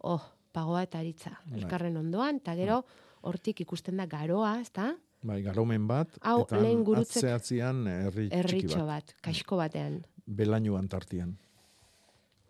[0.01, 0.21] Oh,
[0.51, 1.37] pagoa eta aritza.
[1.45, 1.59] Bai.
[1.61, 2.83] Elkarren ondoan, eta gero,
[3.21, 4.95] hortik ikusten da garoa, ezta?
[5.21, 9.05] Bai, garomen bat, Hau, eta lehen gurutzek- atzeatzean herri txiki Erritxo bat.
[9.05, 10.03] bat, kaixko batean.
[10.25, 11.37] Belainuan tartian.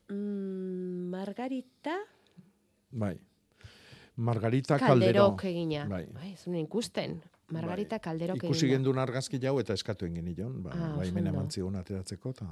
[0.09, 1.97] Mm, Margarita
[2.91, 3.19] Bai.
[4.21, 5.27] Margarita Kaldero.
[5.35, 5.85] Kalderok egina.
[5.89, 6.05] Bai.
[6.13, 7.19] Bai, ez nuen ikusten.
[7.51, 8.77] Margarita Kalderok Ikusi egina.
[8.77, 10.61] gendun argazki jau eta eskatuen genion.
[10.63, 11.39] Ba, Ah, bai, mena ondo.
[11.41, 12.31] eman zigun ateratzeko.
[12.33, 12.45] Ta.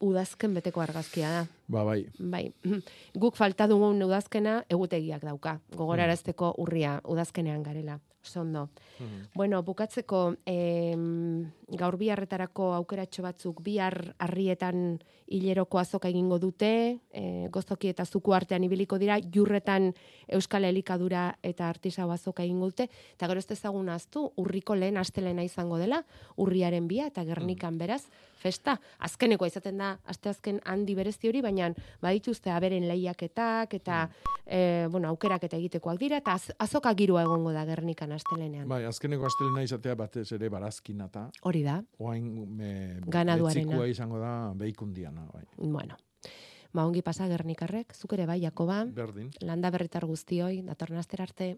[0.00, 1.46] Udazken beteko argazkia da.
[1.68, 2.06] ba, bai.
[2.18, 2.52] Bai,
[3.22, 5.60] guk falta dugun udazkena egutegiak dauka.
[5.76, 8.00] Gogorarazteko urria udazkenean garela.
[8.22, 8.68] Sondo.
[9.36, 11.44] Bueno, bukatzeko, em,
[11.74, 18.62] gaur biharretarako aukeratxo batzuk bihar harrietan hileroko azoka egingo dute, e, gozoki eta zuku artean
[18.62, 19.90] ibiliko dira, jurretan
[20.38, 22.86] euskal elikadura eta artisau azoka egingo dute,
[23.16, 26.04] eta gero ez dezagun aztu, urriko lehen astelena izango dela,
[26.36, 28.04] urriaren bia eta gernikan beraz,
[28.38, 34.04] festa, azkeneko izaten da, asteazken handi berezi hori, baina badituzte aberen lehiaketak eta
[34.46, 38.68] e, bueno, aukerak eta egitekoak dira, eta az, azoka girua egongo da gernikan astelenean.
[38.70, 41.26] Bai, azkeneko astelena izatea batez ere barazkinata.
[41.42, 41.82] Hori da.
[41.98, 43.86] Oain me, Ganaduarena.
[43.86, 45.44] izango da beikundiana, bai.
[45.56, 45.96] Bueno,
[46.72, 49.30] ba ongi pasa gernikarrek, zuk ere bai, Jakoba, Berdin.
[49.40, 51.56] landa berritar guztioi, datorren arte.